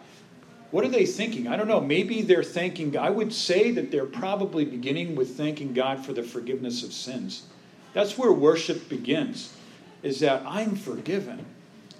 What 0.71 0.83
are 0.83 0.89
they 0.89 1.05
thinking? 1.05 1.47
I 1.47 1.55
don't 1.55 1.67
know. 1.67 1.79
Maybe 1.79 2.21
they're 2.21 2.43
thanking, 2.43 2.97
I 2.97 3.09
would 3.09 3.33
say 3.33 3.71
that 3.71 3.89
they're 3.89 4.05
probably 4.05 4.65
beginning 4.65 5.15
with 5.15 5.37
thanking 5.37 5.73
God 5.73 6.05
for 6.05 6.13
the 6.13 6.23
forgiveness 6.23 6.83
of 6.83 6.91
sins. 6.91 7.43
That's 7.93 8.17
where 8.17 8.31
worship 8.31 8.89
begins, 8.89 9.53
is 10.03 10.19
that 10.19 10.43
I'm 10.45 10.75
forgiven. 10.75 11.45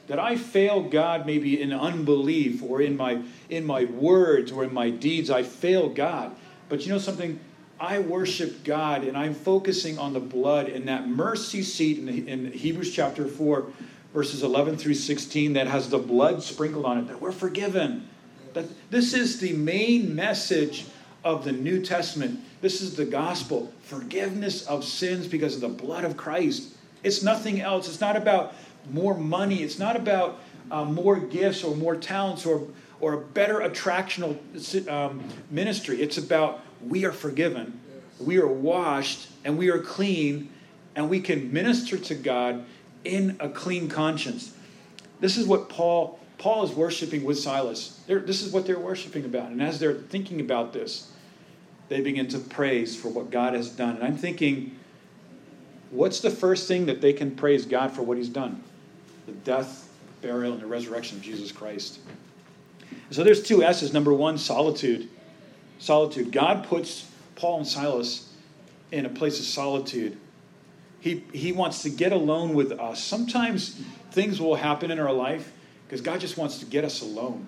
That 0.07 0.19
I 0.19 0.37
fail 0.37 0.83
God 0.83 1.25
maybe 1.25 1.61
in 1.61 1.73
unbelief 1.73 2.63
or 2.63 2.81
in 2.81 2.95
my 2.95 3.21
in 3.49 3.65
my 3.65 3.85
words 3.85 4.53
or 4.53 4.63
in 4.63 4.73
my 4.73 4.89
deeds. 4.89 5.29
I 5.29 5.43
fail 5.43 5.89
God. 5.89 6.33
But 6.69 6.85
you 6.85 6.93
know 6.93 6.97
something? 6.97 7.39
I 7.79 7.99
worship 7.99 8.63
God 8.63 9.03
and 9.03 9.17
I'm 9.17 9.33
focusing 9.33 9.99
on 9.99 10.13
the 10.13 10.19
blood 10.19 10.67
and 10.67 10.87
that 10.87 11.07
mercy 11.07 11.61
seat 11.61 11.99
in, 11.99 12.27
in 12.27 12.51
Hebrews 12.51 12.93
chapter 12.93 13.27
4, 13.27 13.65
verses 14.13 14.43
11 14.43 14.77
through 14.77 14.95
16, 14.95 15.53
that 15.53 15.67
has 15.67 15.89
the 15.89 15.99
blood 15.99 16.41
sprinkled 16.41 16.85
on 16.85 16.97
it, 16.97 17.07
that 17.07 17.21
we're 17.21 17.31
forgiven. 17.31 18.07
That 18.53 18.65
this 18.89 19.13
is 19.13 19.39
the 19.39 19.53
main 19.53 20.15
message 20.15 20.85
of 21.23 21.43
the 21.43 21.51
New 21.51 21.81
Testament. 21.81 22.39
This 22.61 22.81
is 22.81 22.95
the 22.95 23.05
gospel 23.05 23.71
forgiveness 23.81 24.65
of 24.67 24.83
sins 24.83 25.27
because 25.27 25.55
of 25.55 25.61
the 25.61 25.69
blood 25.69 26.03
of 26.03 26.17
Christ. 26.17 26.75
It's 27.03 27.23
nothing 27.23 27.61
else. 27.61 27.87
It's 27.87 28.01
not 28.01 28.15
about 28.15 28.53
more 28.91 29.15
money, 29.15 29.63
it's 29.63 29.79
not 29.79 29.95
about 29.95 30.39
uh, 30.71 30.85
more 30.85 31.17
gifts 31.17 31.63
or 31.63 31.75
more 31.75 31.95
talents 31.95 32.45
or, 32.45 32.67
or 32.99 33.13
a 33.13 33.17
better 33.17 33.59
attractional 33.59 34.37
um, 34.89 35.23
ministry. 35.49 36.01
It's 36.01 36.17
about 36.17 36.61
we 36.85 37.05
are 37.05 37.11
forgiven, 37.11 37.79
we 38.19 38.37
are 38.39 38.47
washed, 38.47 39.29
and 39.43 39.57
we 39.57 39.69
are 39.69 39.79
clean, 39.79 40.49
and 40.95 41.09
we 41.09 41.19
can 41.19 41.51
minister 41.51 41.97
to 41.97 42.15
God 42.15 42.65
in 43.03 43.37
a 43.39 43.49
clean 43.49 43.89
conscience. 43.89 44.53
This 45.19 45.37
is 45.37 45.47
what 45.47 45.69
Paul 45.69 46.19
Paul 46.37 46.63
is 46.63 46.71
worshiping 46.71 47.23
with 47.23 47.39
Silas. 47.39 47.99
They're, 48.07 48.19
this 48.19 48.41
is 48.41 48.53
what 48.53 48.65
they're 48.65 48.79
worshiping 48.79 49.25
about. 49.25 49.49
And 49.51 49.61
as 49.61 49.79
they're 49.79 49.93
thinking 49.93 50.39
about 50.39 50.73
this, 50.73 51.11
they 51.89 52.01
begin 52.01 52.27
to 52.29 52.39
praise 52.39 52.95
for 52.95 53.09
what 53.09 53.31
God 53.31 53.53
has 53.53 53.69
done. 53.69 53.95
And 53.95 54.03
I'm 54.03 54.17
thinking, 54.17 54.77
what's 55.89 56.19
the 56.19 56.29
first 56.29 56.67
thing 56.67 56.85
that 56.85 57.01
they 57.01 57.13
can 57.13 57.31
praise 57.35 57.65
God 57.65 57.91
for 57.91 58.03
what 58.03 58.17
he's 58.17 58.29
done? 58.29 58.63
The 59.25 59.31
death, 59.31 59.89
burial, 60.21 60.53
and 60.53 60.61
the 60.61 60.67
resurrection 60.67 61.17
of 61.17 61.23
Jesus 61.23 61.51
Christ. 61.51 61.99
So 63.09 63.23
there's 63.23 63.41
two 63.41 63.63
S's. 63.63 63.93
Number 63.93 64.13
one, 64.13 64.37
solitude 64.37 65.09
solitude. 65.79 66.31
God 66.31 66.65
puts 66.65 67.09
Paul 67.35 67.59
and 67.59 67.67
Silas 67.67 68.31
in 68.91 69.05
a 69.05 69.09
place 69.09 69.39
of 69.39 69.45
solitude. 69.45 70.17
He, 70.99 71.23
he 71.31 71.51
wants 71.51 71.83
to 71.83 71.89
get 71.89 72.11
alone 72.11 72.53
with 72.53 72.71
us. 72.71 73.03
Sometimes 73.03 73.81
things 74.11 74.41
will 74.41 74.55
happen 74.55 74.91
in 74.91 74.99
our 74.99 75.13
life 75.13 75.51
because 75.87 76.01
God 76.01 76.19
just 76.19 76.37
wants 76.37 76.59
to 76.59 76.65
get 76.65 76.83
us 76.83 77.01
alone. 77.01 77.47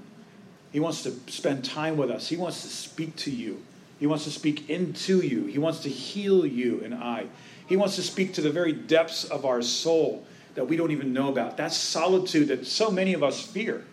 He 0.71 0.79
wants 0.79 1.03
to 1.03 1.11
spend 1.27 1.65
time 1.65 1.97
with 1.97 2.09
us. 2.09 2.29
He 2.29 2.37
wants 2.37 2.61
to 2.61 2.67
speak 2.67 3.15
to 3.17 3.31
you. 3.31 3.63
He 3.99 4.07
wants 4.07 4.23
to 4.23 4.31
speak 4.31 4.69
into 4.69 5.19
you. 5.19 5.45
He 5.45 5.57
wants 5.57 5.81
to 5.81 5.89
heal 5.89 6.45
you 6.45 6.81
and 6.83 6.93
I. 6.93 7.25
He 7.67 7.75
wants 7.75 7.95
to 7.97 8.03
speak 8.03 8.33
to 8.35 8.41
the 8.41 8.51
very 8.51 8.71
depths 8.71 9.25
of 9.25 9.45
our 9.45 9.61
soul 9.61 10.25
that 10.55 10.67
we 10.67 10.77
don't 10.77 10.91
even 10.91 11.11
know 11.11 11.29
about. 11.29 11.57
That 11.57 11.73
solitude 11.73 12.47
that 12.47 12.65
so 12.65 12.89
many 12.89 13.13
of 13.13 13.23
us 13.23 13.45
fear. 13.45 13.85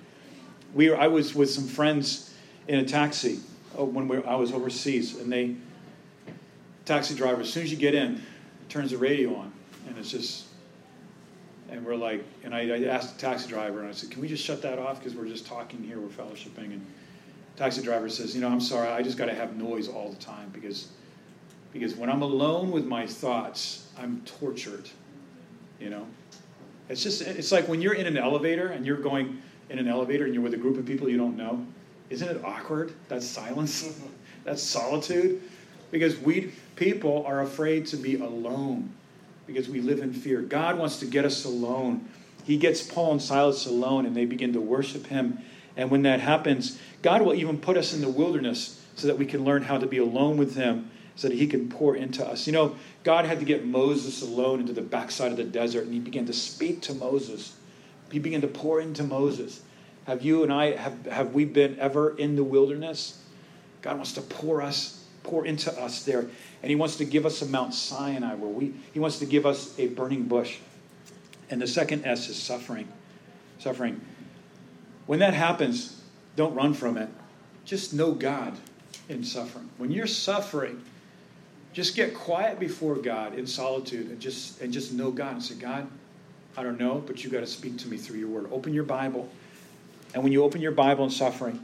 We, 0.74 0.92
I 0.92 1.08
was 1.08 1.34
with 1.34 1.50
some 1.50 1.66
friends 1.66 2.34
in 2.68 2.78
a 2.78 2.84
taxi 2.84 3.40
Oh, 3.76 3.84
when 3.84 4.08
we, 4.08 4.22
I 4.24 4.36
was 4.36 4.52
overseas, 4.52 5.20
and 5.20 5.30
they 5.30 5.56
taxi 6.86 7.14
driver 7.14 7.42
as 7.42 7.52
soon 7.52 7.64
as 7.64 7.70
you 7.70 7.76
get 7.76 7.94
in, 7.94 8.22
turns 8.68 8.90
the 8.90 8.96
radio 8.96 9.34
on, 9.34 9.52
and 9.86 9.98
it's 9.98 10.10
just, 10.10 10.45
and 11.70 11.84
we're 11.84 11.96
like, 11.96 12.24
and 12.44 12.54
I, 12.54 12.68
I 12.68 12.84
asked 12.84 13.14
the 13.14 13.20
taxi 13.20 13.48
driver, 13.48 13.80
and 13.80 13.88
I 13.88 13.92
said, 13.92 14.10
can 14.10 14.20
we 14.20 14.28
just 14.28 14.44
shut 14.44 14.62
that 14.62 14.78
off 14.78 14.98
because 14.98 15.14
we're 15.14 15.26
just 15.26 15.46
talking 15.46 15.82
here, 15.82 15.98
we're 15.98 16.08
fellowshipping, 16.08 16.72
and 16.72 16.86
taxi 17.56 17.82
driver 17.82 18.08
says, 18.08 18.34
you 18.34 18.40
know, 18.40 18.48
I'm 18.48 18.60
sorry, 18.60 18.88
I 18.88 19.02
just 19.02 19.18
got 19.18 19.26
to 19.26 19.34
have 19.34 19.56
noise 19.56 19.88
all 19.88 20.10
the 20.10 20.16
time 20.16 20.50
because 20.52 20.88
because 21.72 21.94
when 21.94 22.08
I'm 22.08 22.22
alone 22.22 22.70
with 22.70 22.86
my 22.86 23.06
thoughts, 23.06 23.90
I'm 23.98 24.22
tortured. 24.24 24.88
You 25.78 25.90
know, 25.90 26.06
it's 26.88 27.02
just 27.02 27.20
it's 27.20 27.52
like 27.52 27.68
when 27.68 27.82
you're 27.82 27.94
in 27.94 28.06
an 28.06 28.16
elevator 28.16 28.68
and 28.68 28.86
you're 28.86 28.96
going 28.96 29.42
in 29.68 29.78
an 29.78 29.88
elevator 29.88 30.24
and 30.24 30.32
you're 30.32 30.42
with 30.42 30.54
a 30.54 30.58
group 30.58 30.78
of 30.78 30.86
people 30.86 31.08
you 31.08 31.18
don't 31.18 31.36
know 31.36 31.66
isn't 32.10 32.28
it 32.28 32.44
awkward? 32.44 32.92
That 33.08 33.22
silence, 33.22 33.84
mm-hmm. 33.84 34.06
that 34.44 34.58
solitude, 34.58 35.42
because 35.90 36.18
we 36.18 36.52
people 36.76 37.24
are 37.26 37.42
afraid 37.42 37.86
to 37.86 37.96
be 37.96 38.16
alone 38.16 38.92
because 39.46 39.68
we 39.68 39.80
live 39.80 40.00
in 40.00 40.12
fear. 40.12 40.40
God 40.40 40.78
wants 40.78 40.98
to 41.00 41.06
get 41.06 41.24
us 41.24 41.44
alone. 41.44 42.08
He 42.44 42.56
gets 42.56 42.82
Paul 42.82 43.12
and 43.12 43.22
Silas 43.22 43.66
alone, 43.66 44.06
and 44.06 44.16
they 44.16 44.24
begin 44.24 44.52
to 44.52 44.60
worship 44.60 45.06
Him. 45.06 45.38
And 45.76 45.90
when 45.90 46.02
that 46.02 46.20
happens, 46.20 46.78
God 47.02 47.22
will 47.22 47.34
even 47.34 47.58
put 47.58 47.76
us 47.76 47.92
in 47.92 48.00
the 48.00 48.08
wilderness 48.08 48.82
so 48.94 49.06
that 49.08 49.18
we 49.18 49.26
can 49.26 49.44
learn 49.44 49.62
how 49.62 49.78
to 49.78 49.86
be 49.86 49.98
alone 49.98 50.36
with 50.36 50.56
Him, 50.56 50.90
so 51.16 51.28
that 51.28 51.36
He 51.36 51.46
can 51.46 51.68
pour 51.68 51.96
into 51.96 52.26
us. 52.26 52.46
You 52.46 52.52
know, 52.52 52.76
God 53.04 53.26
had 53.26 53.40
to 53.40 53.44
get 53.44 53.66
Moses 53.66 54.22
alone 54.22 54.60
into 54.60 54.72
the 54.72 54.82
backside 54.82 55.30
of 55.30 55.36
the 55.36 55.44
desert, 55.44 55.84
and 55.84 55.92
He 55.92 56.00
began 56.00 56.26
to 56.26 56.32
speak 56.32 56.82
to 56.82 56.94
Moses. 56.94 57.56
He 58.10 58.18
began 58.18 58.40
to 58.40 58.48
pour 58.48 58.80
into 58.80 59.02
Moses. 59.02 59.60
Have 60.06 60.22
you 60.22 60.44
and 60.44 60.52
I, 60.52 60.76
have, 60.76 61.06
have 61.06 61.34
we 61.34 61.44
been 61.44 61.78
ever 61.80 62.16
in 62.16 62.36
the 62.36 62.44
wilderness? 62.44 63.20
God 63.82 63.96
wants 63.96 64.12
to 64.12 64.20
pour 64.20 64.62
us, 64.62 65.04
pour 65.26 65.46
into 65.46 65.72
us 65.80 66.04
there. 66.04 66.20
And 66.20 66.70
He 66.70 66.74
wants 66.74 66.96
to 66.96 67.04
give 67.04 67.26
us 67.26 67.42
a 67.42 67.46
Mount 67.46 67.74
Sinai 67.74 68.34
where 68.34 68.50
we, 68.50 68.74
He 68.92 69.00
wants 69.00 69.18
to 69.18 69.26
give 69.26 69.46
us 69.46 69.78
a 69.78 69.88
burning 69.88 70.24
bush. 70.24 70.58
And 71.50 71.60
the 71.60 71.66
second 71.66 72.04
S 72.04 72.28
is 72.28 72.36
suffering. 72.40 72.88
Suffering. 73.58 74.00
When 75.06 75.20
that 75.20 75.34
happens, 75.34 76.00
don't 76.34 76.54
run 76.54 76.74
from 76.74 76.96
it. 76.96 77.08
Just 77.64 77.94
know 77.94 78.12
God 78.12 78.54
in 79.08 79.24
suffering. 79.24 79.68
When 79.78 79.90
you're 79.90 80.06
suffering, 80.06 80.82
just 81.72 81.94
get 81.94 82.14
quiet 82.14 82.58
before 82.58 82.96
God 82.96 83.38
in 83.38 83.46
solitude 83.46 84.08
and 84.08 84.20
just 84.20 84.60
and 84.60 84.72
just 84.72 84.92
know 84.92 85.10
God 85.10 85.34
and 85.34 85.42
say, 85.42 85.54
God, 85.54 85.86
I 86.56 86.62
don't 86.62 86.78
know, 86.78 87.02
but 87.06 87.22
you 87.22 87.30
got 87.30 87.40
to 87.40 87.46
speak 87.46 87.76
to 87.78 87.88
me 87.88 87.96
through 87.96 88.18
your 88.18 88.28
word. 88.28 88.48
Open 88.50 88.72
your 88.72 88.84
Bible 88.84 89.28
and 90.14 90.22
when 90.22 90.32
you 90.32 90.44
open 90.44 90.62
your 90.62 90.72
Bible 90.72 91.04
in 91.04 91.10
suffering, 91.10 91.62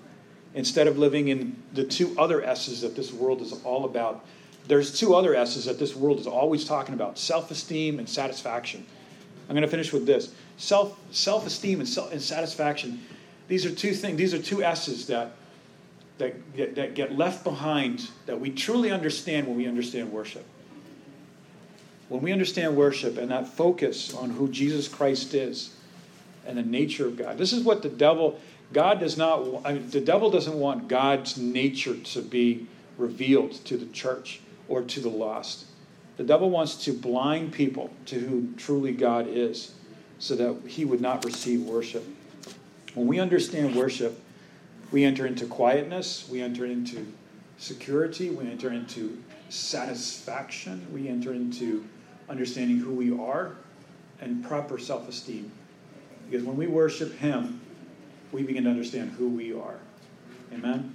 instead 0.55 0.87
of 0.87 0.99
living 0.99 1.29
in 1.29 1.61
the 1.73 1.85
two 1.85 2.19
other 2.19 2.43
S's 2.43 2.83
that 2.83 2.95
this 2.97 3.13
world 3.13 3.41
is 3.41 3.53
all 3.65 3.85
about, 3.85 4.25
there's 4.69 4.99
two 4.99 5.15
other 5.15 5.35
S's 5.35 5.65
that 5.65 5.79
this 5.79 5.97
world 5.97 6.19
is 6.19 6.27
always 6.27 6.65
talking 6.65 6.95
about 6.95 7.19
self 7.19 7.51
esteem 7.51 7.99
and 7.99 8.09
satisfaction. 8.09 8.87
I'm 9.49 9.55
going 9.55 9.63
to 9.63 9.69
finish 9.69 9.93
with 9.93 10.07
this 10.07 10.35
self 10.57 10.99
self 11.11 11.47
esteem 11.47 11.81
and, 11.81 11.99
and 12.13 12.23
satisfaction. 12.23 13.01
These 13.49 13.67
are 13.67 13.75
two 13.75 13.93
things, 13.93 14.17
these 14.17 14.35
are 14.35 14.43
two 14.43 14.63
S's 14.63 15.07
that, 15.09 15.33
that, 16.19 16.57
get, 16.57 16.75
that 16.77 16.95
get 16.95 17.17
left 17.17 17.45
behind 17.45 18.09
that 18.27 18.41
we 18.41 18.51
truly 18.51 18.91
understand 18.91 19.47
when 19.47 19.57
we 19.57 19.67
understand 19.67 20.13
worship. 20.13 20.45
When 22.09 22.23
we 22.23 22.33
understand 22.33 22.77
worship 22.77 23.17
and 23.17 23.31
that 23.31 23.49
focus 23.49 24.15
on 24.15 24.31
who 24.31 24.49
Jesus 24.49 24.87
Christ 24.87 25.35
is, 25.35 25.75
and 26.47 26.59
the 26.59 26.63
nature 26.63 27.07
of 27.07 27.17
God. 27.17 27.39
This 27.39 27.53
is 27.53 27.63
what 27.63 27.83
the 27.83 27.89
devil, 27.89 28.41
God 28.73 29.01
does 29.01 29.17
not, 29.17 29.63
I 29.65 29.75
mean, 29.75 29.91
the 29.91 30.01
devil 30.01 30.31
doesn't 30.31 30.59
want 30.59 30.89
God's 30.89 31.37
nature 31.37 31.97
to 31.97 32.23
be 32.23 32.67
revealed 32.97 33.53
to 33.67 33.77
the 33.77 33.87
church 33.87 34.41
or 34.69 34.83
to 34.83 35.01
the 35.01 35.09
lost. 35.09 35.67
The 36.17 36.25
devil 36.25 36.51
wants 36.51 36.85
to 36.85 36.93
blind 36.93 37.53
people 37.53 37.91
to 38.07 38.19
who 38.19 38.53
truly 38.57 38.93
God 38.93 39.27
is 39.29 39.75
so 40.19 40.37
that 40.37 40.69
he 40.69 40.85
would 40.85 41.01
not 41.01 41.25
receive 41.25 41.63
worship. 41.63 42.05
When 42.95 43.07
we 43.07 43.19
understand 43.19 43.75
worship, 43.75 44.21
we 44.91 45.05
enter 45.05 45.27
into 45.27 45.47
quietness, 45.47 46.29
we 46.31 46.43
enter 46.43 46.67
into 46.67 47.07
security, 47.59 48.31
we 48.31 48.47
enter 48.47 48.71
into 48.71 49.23
satisfaction, 49.49 50.87
we 50.93 51.09
enter 51.09 51.33
into 51.33 51.85
understanding 52.29 52.79
who 52.79 52.93
we 52.93 53.17
are 53.19 53.57
and 54.21 54.45
proper 54.45 54.79
self 54.79 55.09
esteem. 55.09 55.51
Because 56.31 56.47
when 56.47 56.57
we 56.57 56.67
worship 56.67 57.15
Him, 57.19 57.61
we 58.33 58.43
begin 58.43 58.65
to 58.65 58.71
understand 58.71 59.13
who 59.13 59.29
we 59.29 59.53
are. 59.53 59.77
Amen? 60.53 60.95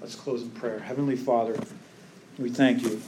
Let's 0.00 0.14
close 0.14 0.42
in 0.42 0.50
prayer. 0.50 0.78
Heavenly 0.78 1.16
Father, 1.16 1.58
we 2.38 2.50
thank 2.50 2.82
you 2.82 3.02